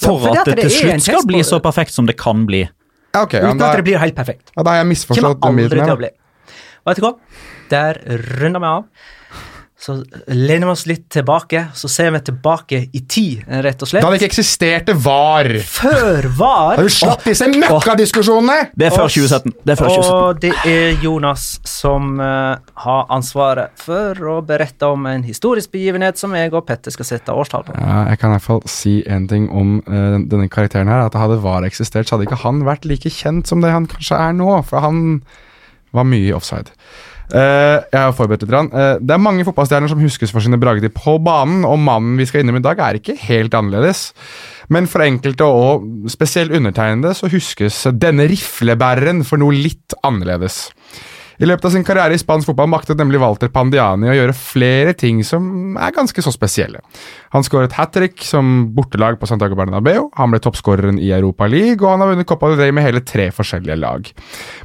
[0.00, 2.16] For ja, at at det det til er slutt skal bli så perfekt som det
[2.20, 2.62] kan bli.
[3.10, 4.52] Ja, ok, ja, Uten da, at det blir helt perfekt.
[4.54, 6.10] ja, da har jeg Kommer misforstått den aldri til å bli.
[6.86, 7.12] Vet du hva?
[7.70, 7.98] Der
[8.40, 8.84] runder vi av.
[9.80, 9.94] så
[10.26, 14.04] lener vi oss litt tilbake, så ser vi tilbake i tid, rett og slett.
[14.04, 15.48] Da det ikke eksisterte VAR!
[15.64, 18.74] Før var Har du slapp disse møkkadiskusjonene!
[18.76, 19.54] Det er før 2017.
[19.64, 20.12] Det er før 2017.
[20.18, 26.20] Og det er Jonas som uh, har ansvaret for å berette om en historisk begivenhet
[26.20, 27.80] som jeg og Petter skal sette årstall på.
[27.80, 31.06] Ja, jeg kan i hvert fall si en ting om uh, denne karakteren her.
[31.08, 34.20] At hadde VAR eksistert, så hadde ikke han vært like kjent som det han kanskje
[34.28, 34.58] er nå.
[34.68, 35.22] For han
[35.96, 36.76] var mye offside.
[37.30, 38.54] Eh, jeg har forberedt litt.
[38.74, 42.26] Eh, det er mange fotballstjerner som huskes for sine bragder på banen, og mannen vi
[42.26, 44.10] skal innom i dag, er ikke helt annerledes.
[44.70, 50.68] Men for enkelte, og spesielt undertegnede, så huskes denne riflebæreren for noe litt annerledes.
[51.40, 54.92] I løpet av sin karriere i spansk fotball maktet nemlig Walter Pandiani å gjøre flere
[54.98, 56.82] ting som er ganske så spesielle.
[57.32, 61.80] Han skåret hat trick som bortelag på Santiago Bernabeu, han ble toppskåreren i Europa League,
[61.80, 64.12] og han har vunnet Copa del Rey med hele tre forskjellige lag.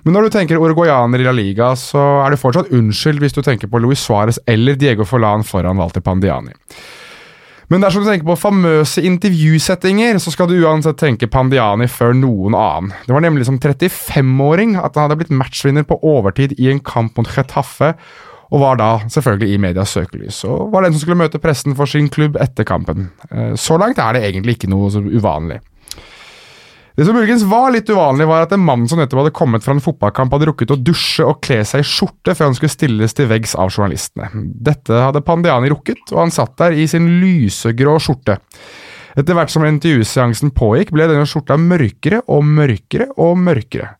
[0.04, 3.42] Men når du tenker uruguayaner i La Liga, så er det fortsatt unnskyld hvis du
[3.46, 6.52] tenker på Luis Suárez eller Diego Forlan foran Walter Pandiani.
[7.72, 12.54] Men dersom du tenker på famøse intervjusettinger, så skal du uansett tenke Pandiani før noen
[12.58, 12.92] annen.
[13.08, 17.18] Det var nemlig som 35-åring at han hadde blitt matchvinner på overtid i en kamp
[17.18, 17.96] mot Chetaffe,
[18.54, 20.44] og var da selvfølgelig i medias søkelys.
[20.46, 23.10] Og var den som skulle møte pressen for sin klubb etter kampen.
[23.32, 25.58] Eh, Så langt er det egentlig ikke noe så uvanlig.
[26.96, 29.74] Det som muligens var litt uvanlig, var at en mann som nettopp hadde kommet fra
[29.76, 33.18] en fotballkamp, hadde rukket å dusje og kle seg i skjorte før han skulle stilles
[33.18, 34.30] til veggs av journalistene.
[34.70, 38.38] Dette hadde Pandiani rukket, og han satt der i sin lysegrå skjorte.
[39.16, 43.92] Etter hvert som intervjuseansen pågikk, ble denne skjorta mørkere og mørkere og mørkere.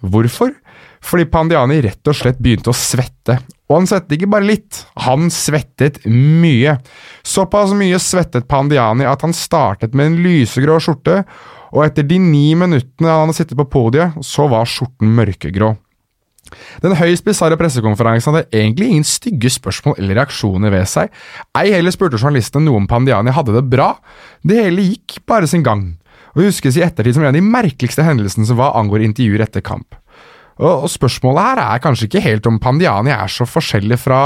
[0.00, 0.56] Hvorfor?
[1.04, 3.36] Fordi Pandiani rett og slett begynte å svette.
[3.68, 6.78] Og han svettet ikke bare litt, han svettet mye.
[7.20, 11.22] Såpass mye svettet Pandiani at han startet med en lysegrå skjorte,
[11.70, 15.74] og etter de ni minuttene han hadde sittet på podiet, så var skjorten mørkegrå.
[16.82, 21.12] Den høyst bisarre pressekonferansen hadde egentlig ingen stygge spørsmål eller reaksjoner ved seg.
[21.58, 23.92] Ei heller spurte journalistene noe om Pandiani hadde det bra.
[24.42, 25.92] Det hele gikk bare sin gang,
[26.34, 29.64] og huskes i ettertid som en av de merkeligste hendelsene som hva angår intervjuer etter
[29.64, 29.94] kamp.
[30.60, 34.18] Og spørsmålet her er kanskje ikke helt om Pandiani er så forskjellig fra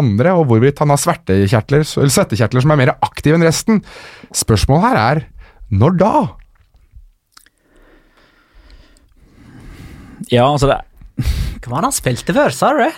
[0.00, 3.84] andre, og hvorvidt han har svettekjertler, svettekjertler som er mer aktive enn resten.
[4.34, 5.22] Spørsmålet her er
[5.70, 6.14] når da?
[10.32, 10.78] Ja, altså det,
[11.62, 12.94] Hva var det han spilte før, sa du det?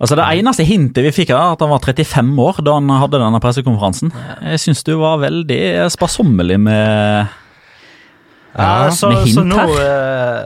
[0.00, 3.18] altså det eneste hintet vi fikk, er at han var 35 år da han hadde
[3.20, 4.08] denne pressekonferansen.
[4.48, 5.58] Jeg syns du var veldig
[5.92, 7.28] sparsommelig med
[8.56, 9.74] Ja, så, med hint så nå her.
[9.84, 10.40] eh,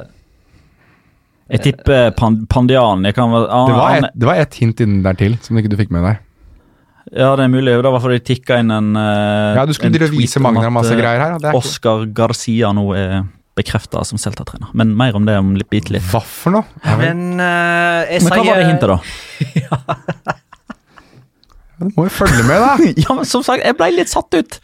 [1.55, 4.83] Jeg tipper Pandian Pandiani kan være han, Det var ett et, det var et hint
[4.85, 6.19] innen der til som ikke du fikk med deg.
[7.15, 7.71] Ja, det er mulig.
[7.85, 10.41] Det var fordi det tikka inn en eh, Ja, du skulle en drive tweet vise
[10.43, 11.39] at, masse eh, greier her.
[11.39, 13.23] Det er Oscar Garcia nå er
[13.59, 14.71] bekrefta som Celta-trener.
[14.75, 16.05] Men mer om det om litt bitte litt.
[16.11, 16.65] hva for noe?
[16.99, 18.99] Men uh, jeg Men hva var det hintet, da?
[21.85, 22.73] du må jo følge med, da!
[23.05, 24.59] Ja, men som sagt, jeg ble litt satt ut.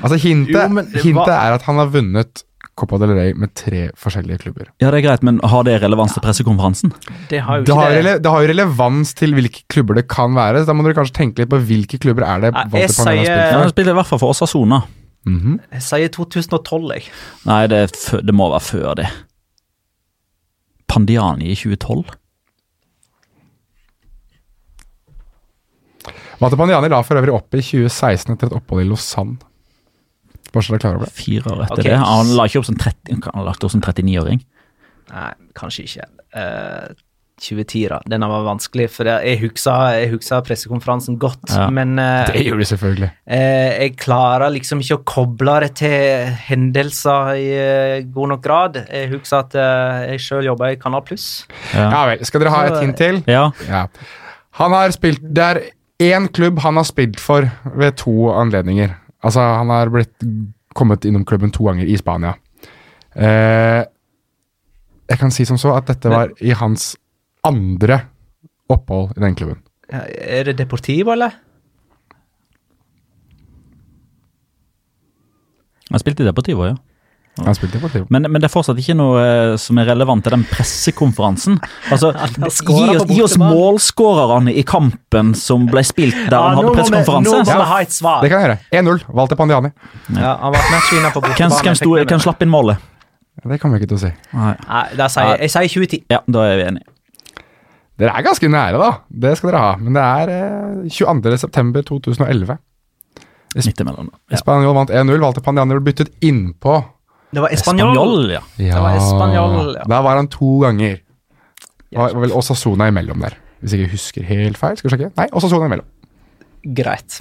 [0.00, 2.44] Altså Hintet, Jo, men hintet var- er at han har vunnet
[2.78, 4.70] Copa del Rey med tre forskjellige klubber.
[4.80, 6.94] Ja, det er greit, men har det relevans til pressekonferansen?
[7.28, 8.14] Det har jo Det har, det.
[8.24, 10.62] det har jo relevans til hvilke klubber det kan være.
[10.62, 13.18] Så da må dere kanskje tenke litt på hvilke klubber er det Walter jeg Pandiani
[13.20, 13.60] har spilt for.
[13.60, 14.80] Han spiller i hvert fall for Osasona.
[15.28, 15.60] Mhm.
[15.70, 17.12] Jeg sier 2012, jeg.
[17.46, 17.84] Nei, det,
[18.26, 19.06] det må være før det.
[20.90, 22.10] Pandiani i 2012?
[26.42, 29.38] Mate Pandiani la for øvrig opp i 2016 etter et opphold i Lausanne.
[30.52, 31.14] Bare så dere er klar over det.
[31.16, 31.92] Fire år etter okay.
[31.92, 32.00] det.
[32.02, 34.42] Han la ikke opp som 30 Han har lagt opp som 39-åring.
[35.12, 36.08] Nei, kanskje ikke.
[36.36, 36.90] Eh,
[37.40, 37.98] 2010, da.
[38.10, 41.48] Denne var vanskelig, for jeg- husker, husker pressekonferansen godt.
[41.50, 41.68] Ja.
[41.70, 43.10] Men uh, Det gjør du selvfølgelig.
[43.26, 43.36] Uh,
[43.82, 48.80] jeg klarer liksom ikke å koble det til hendelser i uh, god nok grad.
[48.92, 49.54] Jeg husker at
[50.12, 51.46] jeg sjøl jobba i Kanal Pluss.
[51.74, 52.24] Ja vel.
[52.26, 53.22] Skal dere ha et hint til?
[53.26, 53.48] Ja.
[53.68, 53.86] Ja.
[54.60, 55.60] Han har spilt Det er
[56.02, 58.92] én klubb han har spilt for ved to anledninger.
[59.22, 60.24] Altså, han har blitt
[60.74, 62.34] kommet innom klubben to ganger i Spania.
[63.14, 63.84] Eh,
[65.12, 66.94] jeg kan si som så at dette var i hans
[67.46, 68.00] andre
[68.72, 69.58] opphold i den klubben.
[69.92, 71.34] Er det Deportivo, eller?
[75.90, 76.76] Han spilte i Deportivo, ja.
[77.40, 78.06] Han spilte i Portivo.
[78.12, 81.56] Men, men det er fortsatt ikke noe eh, som er relevant til den pressekonferansen.
[81.94, 86.74] Altså, gi, oss, gi oss målskårerne i kampen som ble spilt der Ja, han hadde
[86.76, 87.32] pressekonferanse.
[87.32, 88.20] Nå må vi ha et svar.
[88.24, 88.58] Det kan jeg gjøre.
[88.82, 89.04] 1-0.
[89.16, 89.72] Valgte Pandiani.
[90.12, 91.76] Ja, han var matchvinner på Hvem, bortebane.
[91.80, 92.88] hvem, hvem slapp inn målet?
[93.42, 94.12] Det kommer jeg ikke til å si.
[94.36, 94.52] Nei.
[94.68, 96.04] Nei, da sier jeg sier 2010.
[96.12, 96.91] Ja, da er vi enige.
[98.02, 98.90] Dere er ganske nære, da.
[99.24, 99.72] Det skal dere ha.
[99.78, 101.36] Men det er eh, 22.
[101.38, 102.58] september 2011.
[103.54, 104.08] Midt imellom.
[104.32, 104.40] Ja.
[104.40, 105.20] Spanjol vant 1-0.
[105.22, 106.80] Walter Pandiani ble byttet innpå.
[107.32, 107.54] Det var.
[107.56, 108.40] Spanjol, ja.
[108.60, 109.84] Ja, var Espanol, ja.
[109.88, 110.98] Der var han to ganger.
[111.92, 114.78] Det var vel Osasona imellom der, hvis jeg ikke husker helt feil.
[114.80, 115.10] Skal vi sjekke?
[115.20, 115.88] Nei, Osasona imellom.
[116.76, 117.20] Greit.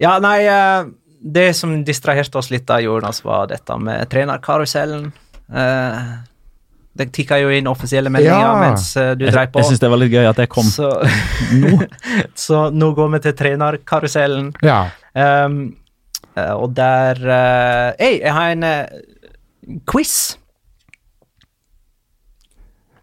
[0.00, 0.88] Ja, nei eh,
[1.20, 5.10] Det som distraherte oss litt, da, Jonas, var dette med trenerkarusellen.
[5.52, 5.98] Eh,
[6.98, 8.54] det tikka jo inn offisielle meldinger Ja.
[8.60, 9.60] mens eh, du Jeg, dreiv på.
[9.62, 10.88] jeg syns det var litt gøy at jeg kom Så,
[11.62, 11.76] nå.
[12.46, 14.50] så nå går vi til trenerkarusellen.
[14.66, 14.80] Ja.
[15.14, 15.76] Um,
[16.36, 20.36] og der uh, Hei, jeg har en uh, quiz.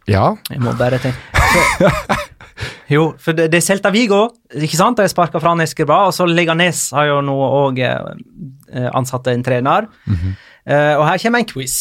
[0.08, 0.34] ja.
[0.50, 1.20] Jeg må bare tenke
[2.90, 4.98] Jo, for det, det er Celta Vigo, ikke sant?
[4.98, 7.82] De sparka fra Neskerba, og så Leganes har jo nå òg
[8.96, 9.90] ansatt en trener.
[10.66, 11.76] Eh, og her kommer en quiz.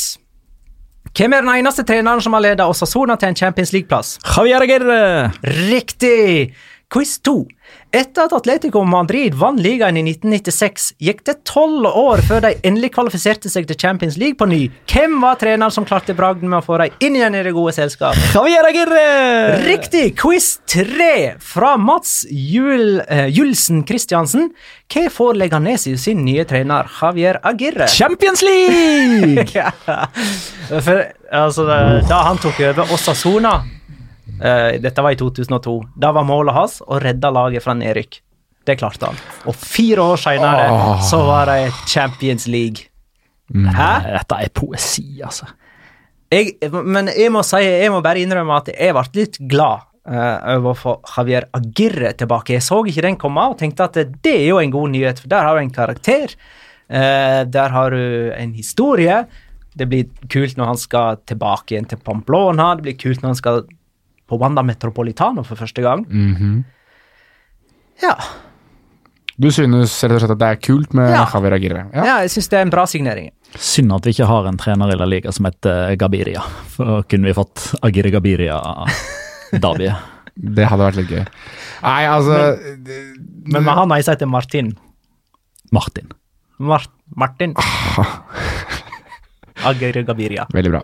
[1.17, 4.19] Hvem er den eneste treneren som har ledet Osasona til en Champions League-plass?
[4.37, 5.31] Javier Aguirre!
[5.71, 6.53] Riktig!
[6.93, 7.39] Quiz 2.
[7.95, 12.91] Etter at Atletico Madrid vant ligaen i 1996, gikk det tolv år før de endelig
[12.97, 14.59] kvalifiserte seg til Champions League på ny.
[14.91, 17.73] Hvem var treneren som klarte bragden med å få dem inn igjen i det gode
[17.77, 18.19] selskap?
[18.35, 19.05] Javier Aguirre!
[19.65, 20.11] Riktig!
[20.19, 24.51] Quiz 3 fra Mats Jul, eh, Julsen Christiansen.
[24.93, 27.89] Hva får Leganes i sin nye trener Javier Aguirre?
[27.93, 29.47] Champions League!
[29.57, 29.71] Ja.
[30.69, 30.99] For,
[31.33, 33.55] altså, da han tok over Osasona
[34.37, 35.77] Dette var i 2002.
[35.97, 38.21] Da var målet hans å redde laget fra nedrykk.
[38.67, 39.19] Det klarte han.
[39.47, 40.67] Og fire år senere
[41.07, 42.89] så var det Champions League.
[43.55, 43.91] Hæ?
[44.17, 45.47] Dette er poesi, altså.
[46.33, 50.57] Jeg, men jeg må si, jeg må bare innrømme at jeg ble litt glad uh,
[50.57, 52.57] over å få Javier Aguirre tilbake.
[52.57, 55.31] Jeg så ikke den komme og tenkte at det er jo en god nyhet, for
[55.31, 56.35] der har du en karakter.
[56.91, 59.23] Uh, der har du en historie.
[59.77, 62.73] Det blir kult når han skal tilbake igjen til Pamplona.
[62.75, 63.63] Det blir kult når han skal
[64.27, 66.05] på Wanda Metropolitano for første gang.
[68.03, 68.17] Ja.
[69.37, 71.27] Du synes rett og slett at det er kult med Ja.
[71.29, 71.83] Javier Aguirre?
[71.93, 72.05] Ja.
[72.09, 73.31] ja, jeg synes det er en bra signering.
[73.61, 76.41] Synd at vi ikke har en trener i La Liga som heter Gabiria.
[76.73, 80.13] For da kunne vi fått Aguirre Gabiria-derbyet.
[80.37, 81.23] Det hadde vært litt gøy.
[81.81, 82.35] Nei, altså
[83.49, 84.75] Men med han har jeg sagt til Martin.
[85.73, 86.11] Martin.
[86.61, 86.85] Mar
[87.17, 87.55] Martin.
[89.71, 90.47] Aguirre Gaviria.
[90.55, 90.83] Veldig bra.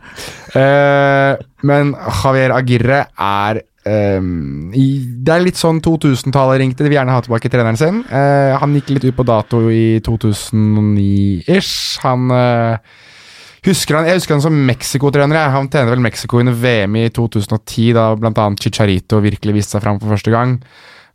[0.55, 1.37] Uh,
[1.69, 6.85] men Javier Aguirre er Um, i, Det er litt sånn 2000-tallet ringte.
[6.85, 8.03] De vil gjerne ha tilbake treneren sin.
[8.07, 11.99] Uh, han gikk litt ut på dato i 2009-ish.
[12.05, 12.79] Han uh,
[13.67, 15.51] husker han, Jeg husker han som Mexico-trener.
[15.57, 18.49] Han tjener vel Mexico under VM i 2010, da bl.a.
[18.63, 20.59] Chicharito virkelig viste seg fram for første gang.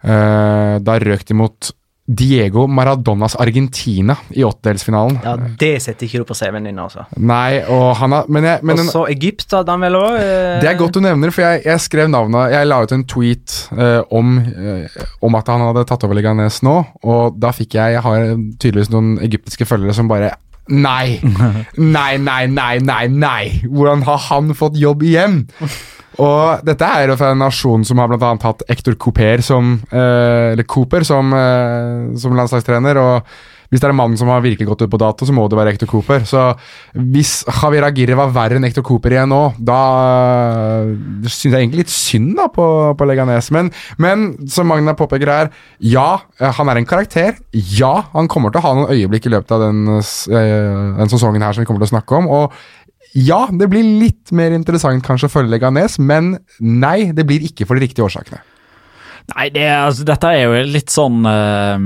[0.03, 1.71] Uh, da røk de mot
[2.07, 5.17] Diego Maradonas Argentina i åttedelsfinalen.
[5.25, 7.03] Ja, det setter ikke du på CV-en din, altså.
[7.19, 10.15] Nei, og han har Men, jeg, men Og en- så Egypt hadde han vel òg.
[10.61, 13.57] det er godt du nevner, for jeg, jeg skrev navnet Jeg la ut en tweet
[13.77, 14.87] eh, om, eh,
[15.21, 18.17] om at han hadde tatt over Leganes nå, og da fikk jeg Jeg har
[18.59, 20.31] tydeligvis noen egyptiske følgere som bare
[20.69, 21.19] Nei!
[21.77, 23.61] Nei, nei, nei, nei, nei!
[23.67, 25.45] Hvordan har han fått jobb igjen?
[26.23, 29.75] Og dette er jo fra en nasjon som har blant annet hatt Ector Cooper som
[29.91, 32.97] eh, Cooper som, eh, som landslagstrener.
[33.01, 33.37] Og
[33.67, 35.57] hvis det er en mann som har virkelig gått ut på dato, så må det
[35.59, 36.23] være Hector Cooper.
[36.27, 36.43] Så
[36.95, 39.81] hvis Javier Aguirre var verre enn Hector Cooper igjen nå, da
[40.87, 43.51] uh, syns jeg egentlig litt synd da på, på Leganes.
[43.55, 45.51] Men, men som Magna påpeker her,
[45.83, 46.07] ja,
[46.39, 47.35] eh, han er en karakter.
[47.51, 51.43] Ja, han kommer til å ha noen øyeblikk i løpet av den, eh, den sesongen
[51.43, 52.31] her som vi kommer til å snakke om.
[52.39, 52.59] og
[53.17, 57.65] ja, det blir litt mer interessant kanskje å følge Leganes, men nei, det blir ikke
[57.65, 58.43] for de riktige årsakene.
[59.33, 61.81] Nei, det, altså, dette er jo litt sånn uh,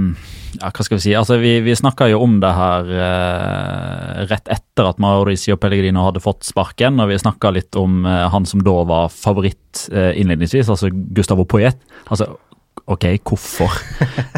[0.60, 1.14] Ja, hva skal vi si?
[1.18, 6.22] Altså, vi, vi snakka jo om det her uh, rett etter at Mauricio Pellegrino hadde
[6.22, 10.92] fått sparken, og vi snakka litt om uh, han som da var favoritt innledningsvis, altså
[10.92, 11.80] Gustavo Poyet.
[12.12, 12.28] Altså,
[12.92, 13.78] ok, hvorfor?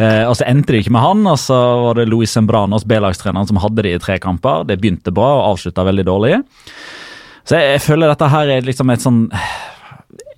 [0.02, 1.58] eh, og så endte det ikke med han, og så
[1.88, 4.68] var det Luis Sembranos, B-lagstreneren, som hadde det i tre kamper.
[4.70, 6.42] Det begynte bra og avslutta veldig dårlig.
[7.44, 9.24] Så jeg, jeg føler dette her er liksom et sånn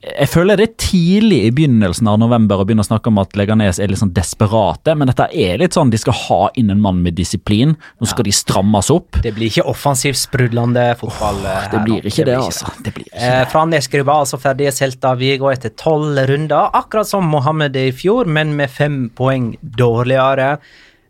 [0.06, 3.34] jeg føler det er tidlig i begynnelsen av november å begynne å snakke om at
[3.40, 6.82] Leganes er litt sånn desperate, men dette er litt sånn de skal ha inn en
[6.84, 7.74] mann med disiplin.
[8.00, 9.18] Nå skal de strammes opp.
[9.26, 11.42] Det blir ikke offensivt sprudlende fotball.
[11.42, 12.70] Oh, Det blir ikke det, blir altså.
[12.86, 13.50] Det blir ikke Eh, det.
[13.52, 18.26] fra Neskerud var altså ferdige Celta Vigo etter tolv runder, akkurat som Mohammed i fjor,
[18.28, 20.60] men med fem poeng dårligere.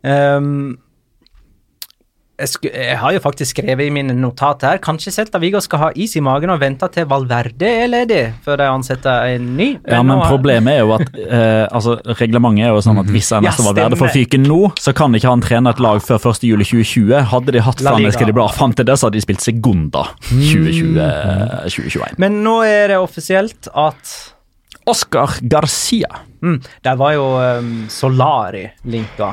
[0.06, 0.78] Um,
[2.36, 5.80] jeg, sku, jeg har jo faktisk skrevet i mine notater her Kanskje Celta Vigo skal
[5.80, 9.68] ha is i magen og vente til Valverde er ledig før de ansetter en ny.
[9.88, 13.30] Ja, men nå- problemet er jo at eh, altså, reglementet er jo sånn at hvis
[13.32, 16.44] Ja, Ernesto Valverde får fyken nå, så kan ikke han trene et lag før 1.
[16.50, 17.24] juli 2020.
[17.32, 17.80] Hadde de hatt.
[17.86, 22.16] Franeske de Blad fram til det, så hadde de spilt Segunda 2020-2021.
[22.22, 24.12] Men nå er det offisielt at
[24.86, 26.10] Oscar Garcia.
[26.44, 29.32] Mm, der var jo um, Solari linka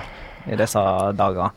[0.49, 0.81] i disse
[1.19, 1.51] dager.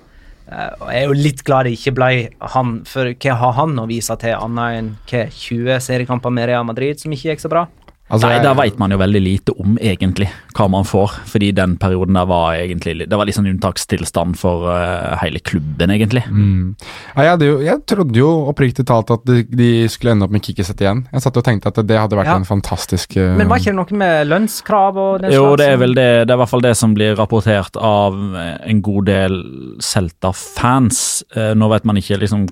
[0.46, 2.10] Eh, og jeg er jo litt glad det ikke ble
[2.54, 6.66] han, for hva har han å vise til, annet enn hva, 20 seriekamper med Real
[6.68, 7.66] Madrid som ikke gikk så bra?
[8.06, 11.16] Altså, Nei, Der veit man jo veldig lite om egentlig hva man får.
[11.26, 16.22] Fordi den perioden der var egentlig Det var liksom unntakstilstand for uh, hele klubben, egentlig.
[16.30, 16.76] Mm.
[17.16, 20.30] Ja, jeg, hadde jo, jeg trodde jo oppriktig talt at de, de skulle ende opp
[20.36, 21.02] med Kikkiset igjen.
[21.12, 22.36] Jeg satt og tenkte at det hadde vært Ja.
[22.38, 25.58] en fantastisk uh, Men var ikke det noe med lønnskrav og den Jo, slags?
[25.64, 26.08] det er vel det.
[26.26, 29.36] Det er i hvert fall det som blir rapportert av eh, en god del
[29.82, 31.24] Celta-fans.
[31.36, 32.46] Uh, Nå vet man ikke liksom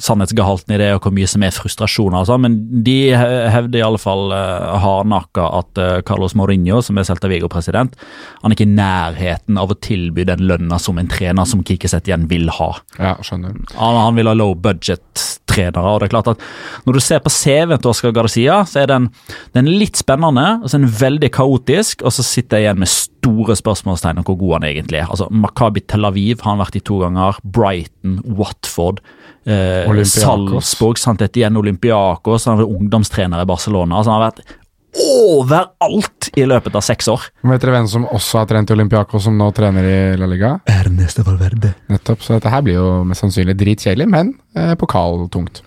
[0.00, 2.54] sannhetsgehalten i det og hvor mye som er frustrasjoner og sånn, men
[2.86, 7.28] de he- hevder i alle fall uh, hardnakka at uh, Carlos Mourinho, som er Celta
[7.28, 7.98] Vigo-president,
[8.40, 12.08] han er ikke i nærheten av å tilby den lønna som en trener som Kikiset
[12.08, 12.70] igjen vil ha.
[12.96, 13.58] Ja, skjønner.
[13.76, 15.84] Han, han vil ha low budget-trenere.
[15.92, 16.40] og det er klart at
[16.86, 19.10] Når du ser på CV-en til Oscar Garcia, så er den,
[19.52, 22.02] den litt spennende og så er den veldig kaotisk.
[22.02, 22.88] Og så sitter jeg igjen med
[23.22, 25.10] store spørsmålstegn om hvor god han egentlig er.
[25.10, 27.38] Altså, Makabi Tel Aviv har han vært i to ganger.
[27.44, 29.02] Brighton, Watford,
[29.46, 30.98] eh, Salzburg.
[30.98, 32.48] Sant, etter igjen Olympiakos.
[32.50, 34.00] Han er ungdomstrener i Barcelona.
[34.00, 34.58] altså Han har vært
[34.92, 37.28] overalt i løpet av seks år.
[37.48, 40.58] Vet dere hvem som også har trent i Olympiakos, som nå trener i La Liga?
[40.68, 41.72] Ernesto Valverde.
[41.92, 45.62] Nettopp, så dette her blir jo mest sannsynlig dritkjedelig, men eh, pokaltungt.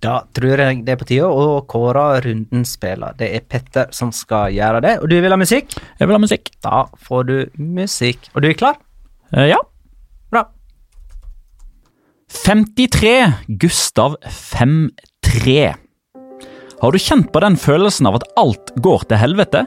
[0.00, 3.12] Da tror jeg det er på tide å kåre rundens spiller.
[3.18, 4.94] Det er Petter som skal gjøre det.
[5.02, 5.74] Og du vil ha musikk?
[5.98, 6.48] Jeg vil ha musikk.
[6.64, 8.30] Da får du musikk.
[8.32, 8.80] Og du er klar?
[9.34, 9.60] Eh, ja.
[10.32, 10.46] Bra.
[12.32, 13.12] 53.
[13.60, 15.74] Gustav 5-3.
[16.80, 19.66] Har du kjent på den følelsen av at alt går til helvete?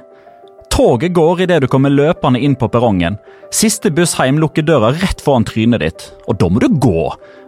[0.73, 3.19] Toget går idet du kommer løpende inn på perrongen.
[3.53, 7.03] Siste buss hjem lukker døra rett foran trynet ditt, og da må du gå.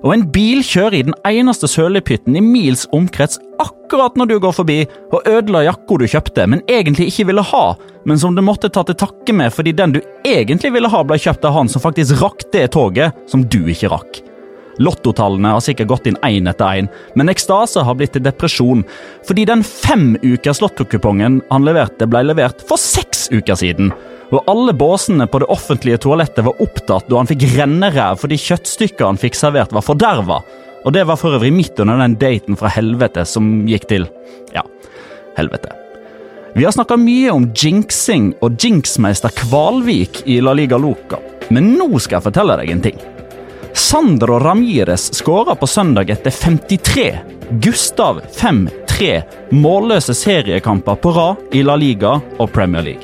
[0.05, 4.53] Og en bil kjører i den eneste sølepytten i mils omkrets akkurat når du går
[4.59, 4.77] forbi,
[5.09, 7.65] og ødela jakka du kjøpte, men egentlig ikke ville ha,
[8.05, 11.17] men som du måtte ta til takke med fordi den du egentlig ville ha, ble
[11.17, 14.21] kjøpt av han som faktisk rakk det toget som du ikke rakk.
[14.83, 18.83] Lottotallene har sikkert gått inn én etter én, men ekstase har blitt til depresjon.
[19.27, 23.93] Fordi den fem ukers lottokupongen han leverte, ble levert for seks uker siden.
[24.33, 29.05] Og alle båsene på det offentlige toalettet var opptatt da han fikk renneræv fordi kjøttstykket
[29.05, 30.41] han fikk servert, var forderva.
[30.85, 34.07] Og det var for øvrig midt under den daten fra helvete som gikk til
[34.53, 34.65] ja,
[35.37, 35.71] helvete.
[36.55, 41.19] Vi har snakka mye om jinxing og jinxmeister Kvalvik i La Liga Loca,
[41.51, 43.01] men nå skal jeg fortelle deg en ting.
[43.75, 47.17] Sandro Ramires skåra på søndag etter 53.
[47.49, 53.03] Gustav 5-3 målløse seriekamper på rad i La Liga og Premier League.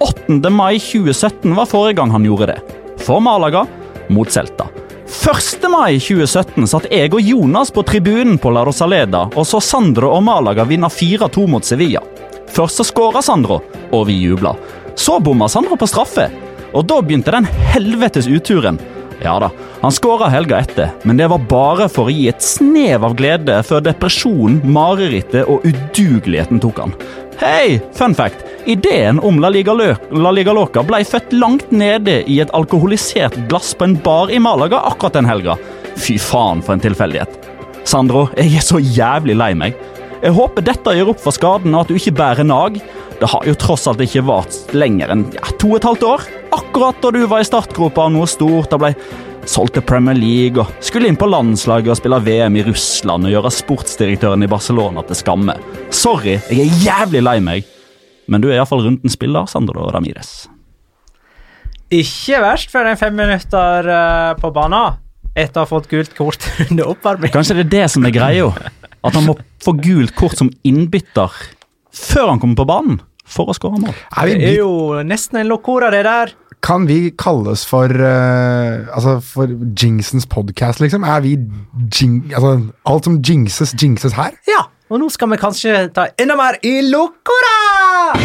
[0.00, 0.50] 8.
[0.50, 2.58] mai 2017 var forrige gang han gjorde det.
[2.98, 3.62] For Malaga
[4.08, 4.66] mot Celta.
[5.06, 5.70] 1.
[5.70, 10.26] mai 2017 satt jeg og Jonas på tribunen på La Rosaleda og så Sandro og
[10.26, 12.02] Malaga vinne 4-2 mot Sevilla.
[12.50, 13.62] Først så skåra Sandro,
[13.94, 14.56] og vi jubla.
[14.98, 16.26] Så bomma Sandro på straffe,
[16.74, 18.82] og da begynte den helvetes uturen.
[19.22, 19.50] Ja da,
[19.80, 23.56] han skåra helga etter, men det var bare for å gi et snev av glede
[23.66, 26.94] før depresjonen, marerittet og udugeligheten tok han.
[27.40, 28.44] Hei, fun fact!
[28.68, 33.36] Ideen om La Liga, Lø La Liga Loca ble født langt nede i et alkoholisert
[33.50, 35.56] glass på en bar i Malaga akkurat den helga.
[35.98, 37.48] Fy faen for en tilfeldighet.
[37.88, 39.78] Sandro, jeg er så jævlig lei meg.
[40.18, 42.80] Jeg håper dette gjør opp for skaden og at du ikke bærer nag.
[43.20, 46.26] Det har jo tross alt ikke vart lenger enn ja, to og et halvt år.
[46.56, 48.92] Akkurat da du var i startgropa av noe stort og ble
[49.48, 53.32] solgt til Premier League og skulle inn på landslaget og spille VM i Russland og
[53.32, 55.56] gjøre sportsdirektøren i Barcelona til skamme.
[55.94, 57.74] Sorry, jeg er jævlig lei meg.
[58.28, 60.48] Men du er iallfall rundens spiller, Sandro Ramires.
[61.94, 64.98] Ikke verst for en fem minutter eh, på banen
[65.38, 67.32] etter å ha fått gult kort under oppvarming.
[67.32, 68.50] Kanskje det er det som er greia?
[69.04, 71.30] At han må få gult kort som innbytter
[71.94, 73.94] før han kommer på banen for å skåre mål.
[74.16, 76.32] Er vi Det er jo nesten en locora, det der.
[76.60, 79.46] kan vi kalles for uh, Altså, for
[79.78, 81.04] Jinxens podcast, liksom?
[81.04, 81.36] Er vi
[81.94, 82.32] jing...
[82.34, 84.34] Altså, alt som jinxes, jinxes her?
[84.48, 88.16] Ja, og nå skal vi kanskje ta enda mer i locora!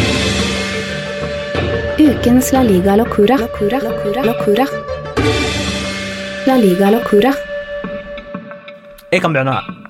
[2.00, 3.36] Ukens La Liga Locura.
[3.38, 3.78] Locura.
[3.84, 4.24] Locura.
[4.24, 4.66] Locura.
[6.48, 7.30] La Liga Locura.
[9.12, 9.83] Jeg kan begynne her.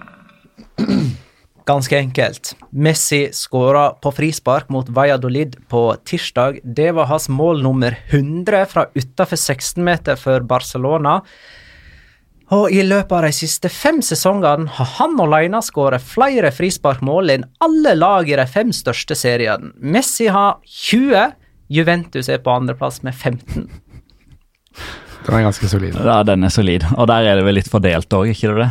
[1.64, 2.57] Ganske enkelt.
[2.70, 6.59] Messi skåra på frispark mot Valladolid på tirsdag.
[6.64, 11.22] Det var hans mål nummer 100 fra utafor 16-meter for Barcelona.
[12.53, 17.47] Og i løpet av de siste fem sesongene har han alene skåret flere frisparkmål enn
[17.64, 19.72] alle lag i de fem største seriene.
[19.81, 21.31] Messi har 20,
[21.72, 23.70] Juventus er på andreplass med 15.
[25.25, 25.97] Den er ganske solid.
[25.97, 26.85] Ja, den er solid.
[26.99, 28.68] Og der er det vel litt fordelt òg, ikke det?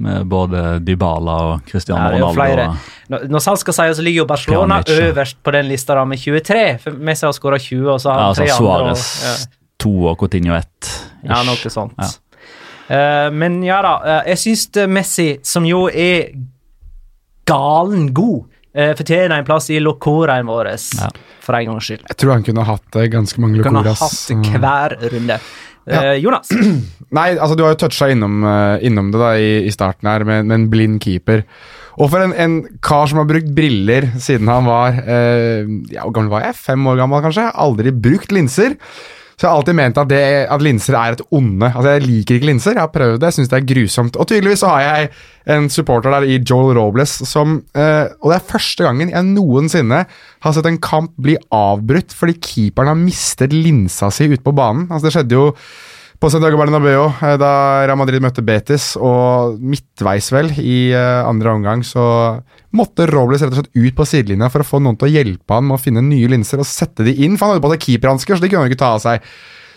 [0.00, 2.70] Med både Dybala og Cristiano Ja, Ronaldo.
[3.12, 5.08] Når, når sant skal sies, så ligger jo Barcelona Pjanic, ja.
[5.10, 6.62] øverst på den lista da, med 23.
[6.80, 8.90] For Messi har skåra 20, og så har Ja, han altså andre.
[8.94, 9.34] og- Suárez ja.
[9.78, 10.90] to og Coutinho ett.
[11.24, 11.98] Ja, noe sånt.
[12.00, 12.08] Ja.
[12.90, 16.32] Uh, men ja da, uh, jeg syns Messi, som jo er
[17.46, 21.08] galen god eh, fortjener en plass i locoraen vår, Ja.
[21.40, 22.04] for en gangs skyld.
[22.08, 24.26] Jeg tror han kunne hatt eh, ganske mange locoras.
[24.28, 25.40] Kunne hatt hver runde.
[25.90, 26.00] Ja.
[26.12, 26.50] Eh, Jonas,
[27.16, 30.22] Nei, altså du har jo toucha innom, eh, innom det da i, i starten her,
[30.28, 31.42] med, med en blind keeper.
[32.00, 36.14] Og for en, en kar som har brukt briller siden han var eh, ja, Hvor
[36.16, 36.54] gammel var jeg?
[36.56, 37.48] Fem år gammel, kanskje?
[37.60, 38.76] Aldri brukt linser.
[39.40, 41.64] Så jeg har alltid ment at, det, at linser er et onde.
[41.70, 44.18] Altså Jeg liker ikke linser, jeg har prøvd det, jeg syns det er grusomt.
[44.20, 45.06] Og tydeligvis så har jeg
[45.54, 50.02] en supporter der i Joel Robles som eh, Og det er første gangen jeg noensinne
[50.04, 54.90] har sett en kamp bli avbrutt fordi keeperen har mistet linsa si ute på banen.
[54.90, 55.46] Altså Det skjedde jo
[56.20, 57.50] på Santiago Bernabeu, eh, da
[57.88, 62.02] Real Madrid møtte Betis, og midtveis vel i eh, andre omgang, så
[62.76, 65.56] måtte Robles rett og slett ut på sidelinja for å få noen til å hjelpe
[65.56, 67.86] han med å finne nye linser og sette de inn, for han hadde på seg
[67.86, 69.24] keeperhansker, så de kunne han ikke ta av seg.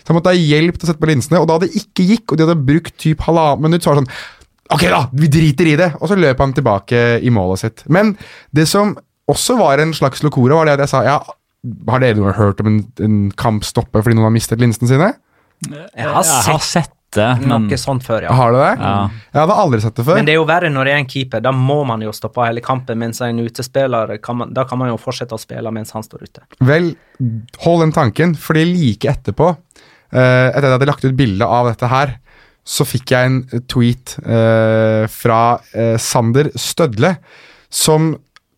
[0.03, 2.25] Så han måtte ha hjelp til å sette på linsene, og da det ikke gikk,
[2.27, 4.15] og de hadde brukt typ halvannet minutt, så var det sånn
[4.73, 5.89] Ok, da, vi driter i det!
[5.99, 7.81] Og så løp han tilbake i målet sitt.
[7.93, 8.13] Men
[8.55, 8.95] det som
[9.29, 11.17] også var en slags locora, var det at jeg sa ja,
[11.91, 15.11] har dere hørt om en, en kamp stoppe fordi noen har mistet linsene sine?
[15.71, 18.33] Jeg har sett sett det, men noe sånt før, ja.
[18.33, 18.71] Har du det?
[18.79, 18.93] Ja.
[19.33, 20.17] Jeg hadde aldri sett det før.
[20.17, 21.43] Men det er jo verre når det er en keeper.
[21.45, 24.89] Da må man jo stoppe hele kampen, mens en utespiller kan man, Da kan man
[24.89, 26.45] jo fortsette å spille mens han står ute.
[26.65, 26.93] Vel,
[27.65, 31.69] hold den tanken, fordi like etterpå, eh, etter at jeg hadde lagt ut bilde av
[31.69, 32.17] dette her,
[32.63, 35.41] så fikk jeg en tweet eh, fra
[35.75, 37.17] eh, Sander Stødle,
[37.73, 38.13] som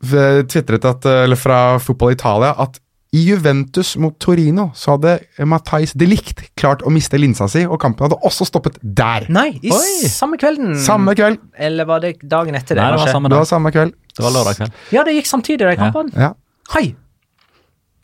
[0.05, 2.77] tvitret at, eller fra Fotball Italia, at
[3.15, 5.13] i Juventus mot Torino så hadde
[5.47, 9.27] Matais de Licht klart å miste linsa si, og kampen hadde også stoppet der.
[9.31, 10.09] Nei, i Oi.
[10.11, 10.73] samme kvelden.
[10.83, 11.39] Samme kveld.
[11.55, 12.83] Eller var det dagen etter det?
[12.83, 13.95] Nei, det var samme Det var samme kveld.
[14.15, 14.77] Det var lørdag kveld.
[14.95, 16.11] Ja, det gikk samtidig, de kampene.
[16.19, 16.33] Ja.
[16.75, 16.89] Hei!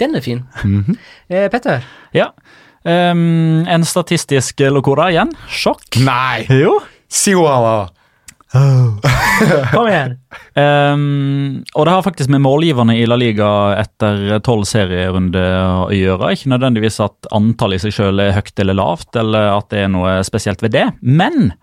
[0.01, 0.45] Den er fin.
[0.63, 0.95] Mhm.
[1.29, 1.83] eh, Petter?
[2.15, 2.31] Ja.
[2.83, 5.29] Um, en statistisk locora igjen.
[5.51, 5.99] Sjokk.
[6.01, 6.47] Nei!
[6.49, 6.79] Jo.
[7.11, 7.89] Siwala!
[9.71, 10.17] Kom igjen.
[10.59, 13.47] Um, og det har faktisk med målgiverne i La Liga
[13.79, 16.33] etter tolv serierunder å gjøre.
[16.35, 19.93] Ikke nødvendigvis at antallet i seg selv er høyt eller lavt, eller at det er
[19.93, 20.87] noe spesielt ved det.
[21.01, 21.53] Men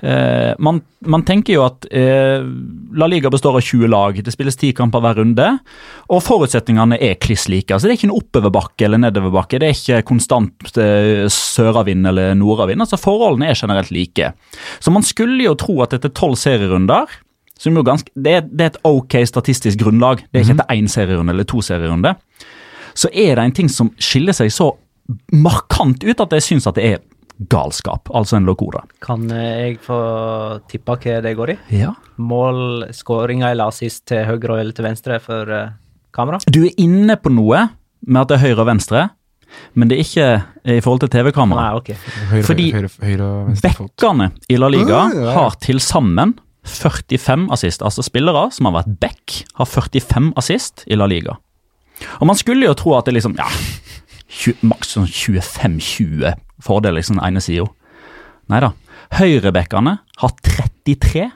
[0.00, 2.44] eh, man, man tenker jo at eh,
[2.96, 4.18] La Liga består av 20 lag.
[4.24, 5.48] Det spilles 10 kamper hver runde.
[6.12, 7.70] Og forutsetningene er kliss like.
[7.70, 9.60] Altså, det er ikke en oppoverbakke eller nedoverbakke.
[9.62, 12.84] Det er ikke konstant eh, søravind eller nordavind.
[12.84, 14.32] Altså, forholdene er generelt like.
[14.80, 17.22] Så man skulle jo tro at etter tolv serierunder
[17.56, 20.20] som jo ganske, det, er, det er et ok statistisk grunnlag.
[20.28, 22.12] Det er ikke etter én serierunde eller to serierunde.
[22.96, 24.70] Så er det en ting som skiller seg så
[25.32, 27.02] markant ut at jeg syns at det er
[27.52, 28.08] galskap.
[28.16, 28.82] Altså en locora.
[29.04, 29.98] Kan eh, jeg få
[30.70, 31.58] tippe hva det går i?
[31.82, 31.92] Ja.
[32.16, 35.74] Mål, skåringer eller assist til høyre eller til venstre for eh,
[36.16, 36.40] kamera?
[36.48, 37.66] Du er inne på noe
[38.06, 39.04] med at det er høyre og venstre,
[39.78, 40.26] men det er ikke
[40.76, 41.68] i forhold til TV-kamera.
[41.68, 41.92] Nei, ok.
[42.32, 43.28] Høyre, Fordi høyre, høyre.
[43.62, 45.32] Bekkene i La Liga Ah, ja.
[45.36, 46.34] har til sammen
[46.66, 47.82] 45 assist.
[47.86, 51.36] Altså spillere som har vært back, har 45 assist i La Liga.
[52.20, 53.46] Og man skulle jo tro at det liksom ja,
[54.28, 57.66] 20, maks sånn 25-20 fordel liksom ene sida.
[58.52, 58.72] Nei da.
[59.16, 61.26] Høyrebekkene har 33.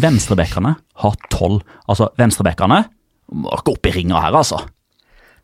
[0.00, 1.60] Venstrebekkene har 12.
[1.88, 2.82] Altså, venstrebekkene
[3.40, 4.60] må ikke opp i ringa her, altså.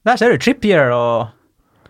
[0.06, 1.35] Der ser du Trippier og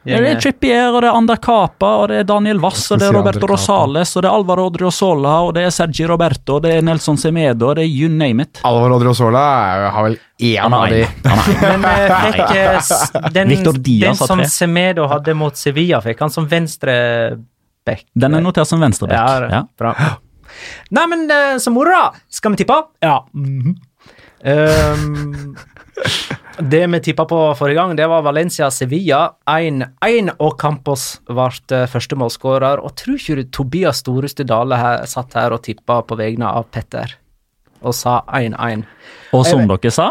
[0.06, 3.08] det er Trippier, og det er Ander Capa, og det er Daniel Wass, og det
[3.08, 6.76] er Roberto Rosales, og det er Alvaro Odriozola, og det er Sergi Roberto, og det
[6.78, 8.60] er Nelson Semedo, og det er you name it.
[8.64, 9.42] Alvaro Odriozola
[9.90, 11.02] har vel én av de.
[11.62, 14.44] Men eh, fikk eh, den, den som.
[14.46, 18.06] Semedo hadde mot Sevilla, fikk han som venstreback?
[18.14, 19.18] Den er notert som venstreback.
[19.18, 19.64] Ja, Ja.
[19.78, 19.94] bra.
[20.94, 22.12] Nei, men eh, så moro, da.
[22.32, 22.78] Skal vi tippe?
[23.04, 23.18] Ja.
[24.46, 25.56] Ehm,
[26.72, 29.20] det vi tippa på forrige gang, det var Valencia-Sevilla
[29.50, 32.82] 1-1, og Campos ble eh, førstemålsskårer.
[32.82, 36.68] Og tror ikke du Tobias Storeste Dale her, satt her og tippa på vegne av
[36.72, 37.16] Petter
[37.86, 38.86] og sa 1-1?
[39.36, 40.10] Og som dere sa,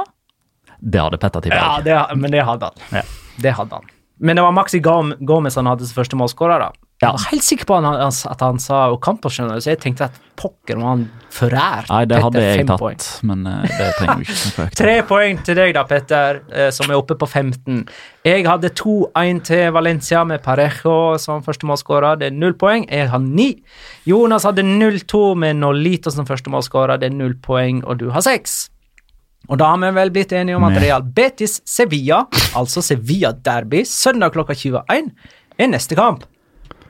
[0.79, 1.59] det hadde Petter tippa.
[1.59, 3.01] Ja, det, men det hadde han.
[3.01, 3.05] Ja.
[3.41, 3.93] Det hadde han.
[4.17, 6.84] Men det var Maxi Gomez han hadde som førstemålsskårer, da.
[7.03, 7.09] Ja.
[7.27, 10.93] Helt sikker på at han sa Ocampos, skjønner du, så jeg tenkte at pokker var
[10.93, 11.01] han
[11.33, 13.01] forært Nei, det hadde jeg tatt, poeng.
[13.27, 14.69] men eh, det trenger vi ikke om.
[14.79, 17.81] Tre poeng til deg da, Petter, eh, som er oppe på 15.
[18.23, 22.21] Jeg hadde 2-1 til Valencia med Parejo som førstemålsskårer.
[22.21, 22.85] Det er null poeng.
[22.87, 23.49] Jeg har ni.
[24.07, 27.01] Jonas hadde 0-2 med Nolito som førstemålsskårer.
[27.01, 28.69] Det er null poeng, og du har seks.
[29.51, 32.23] Og da har vi vel blitt enige om at Real Betis Sevilla,
[32.55, 35.11] altså Sevilla Derby, søndag klokka 21,
[35.59, 36.23] er neste kamp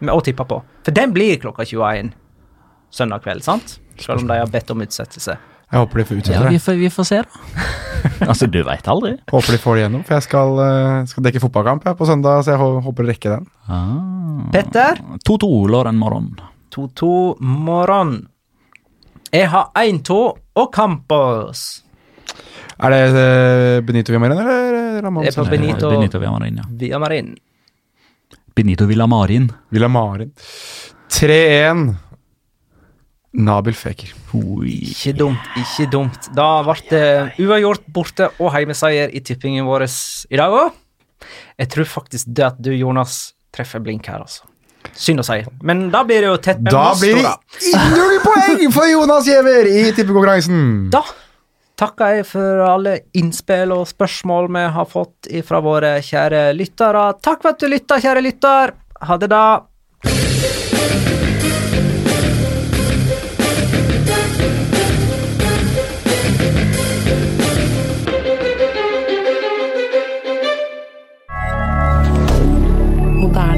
[0.02, 0.62] å tippe på.
[0.86, 2.14] For den blir klokka 21
[2.96, 3.78] søndag kveld, sant?
[4.00, 5.38] Selv om de har bedt om utsettelse.
[5.66, 7.64] Jeg håper de får Ja, vi får, vi får se, da.
[8.30, 9.16] altså, du veit aldri.
[9.32, 12.44] Håper de får det gjennom, for jeg skal, eh, skal dekke fotballkamp jeg, på søndag,
[12.46, 13.48] så jeg håper de rekker den.
[13.66, 14.46] Ah.
[14.54, 15.02] Petter?
[15.28, 16.30] 2-2 lørdag morgen.
[16.76, 17.10] 2-2
[17.42, 18.14] morgen.
[19.34, 20.20] Jeg har 1-2
[20.62, 21.66] og Campos.
[22.76, 25.52] Er det eh, Benito Villamarin eller Ramón Det er på Sánchez?
[25.56, 26.70] Benito, Benito Villamarin, ja.
[26.70, 27.34] Villamarin.
[28.56, 29.50] Benito Villamarin.
[29.74, 30.32] Villamarin.
[31.12, 31.96] 3-1.
[33.36, 34.14] Nabil Fekir.
[34.64, 36.30] Ikke dumt, ikke dumt.
[36.36, 37.04] Da ble det
[37.44, 39.86] uavgjort borte og heimeseier i tippingen vår
[40.32, 40.72] i dag òg.
[41.60, 44.48] Jeg tror faktisk det at du, Jonas, treffer blink her, altså.
[44.96, 45.42] Synd å si.
[45.66, 47.36] Men da blir det jo tett mellom Da oss blir det da.
[47.92, 50.60] null poeng for Jonas Giæver i tippekonkurransen!
[50.94, 51.02] Da
[51.80, 57.08] takker jeg for alle innspill og spørsmål vi har fått fra våre kjære lyttere.
[57.24, 58.76] Takk for at du lytta, kjære lytter.
[59.06, 59.46] Ha det, da.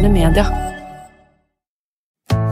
[0.08, 0.67] Media.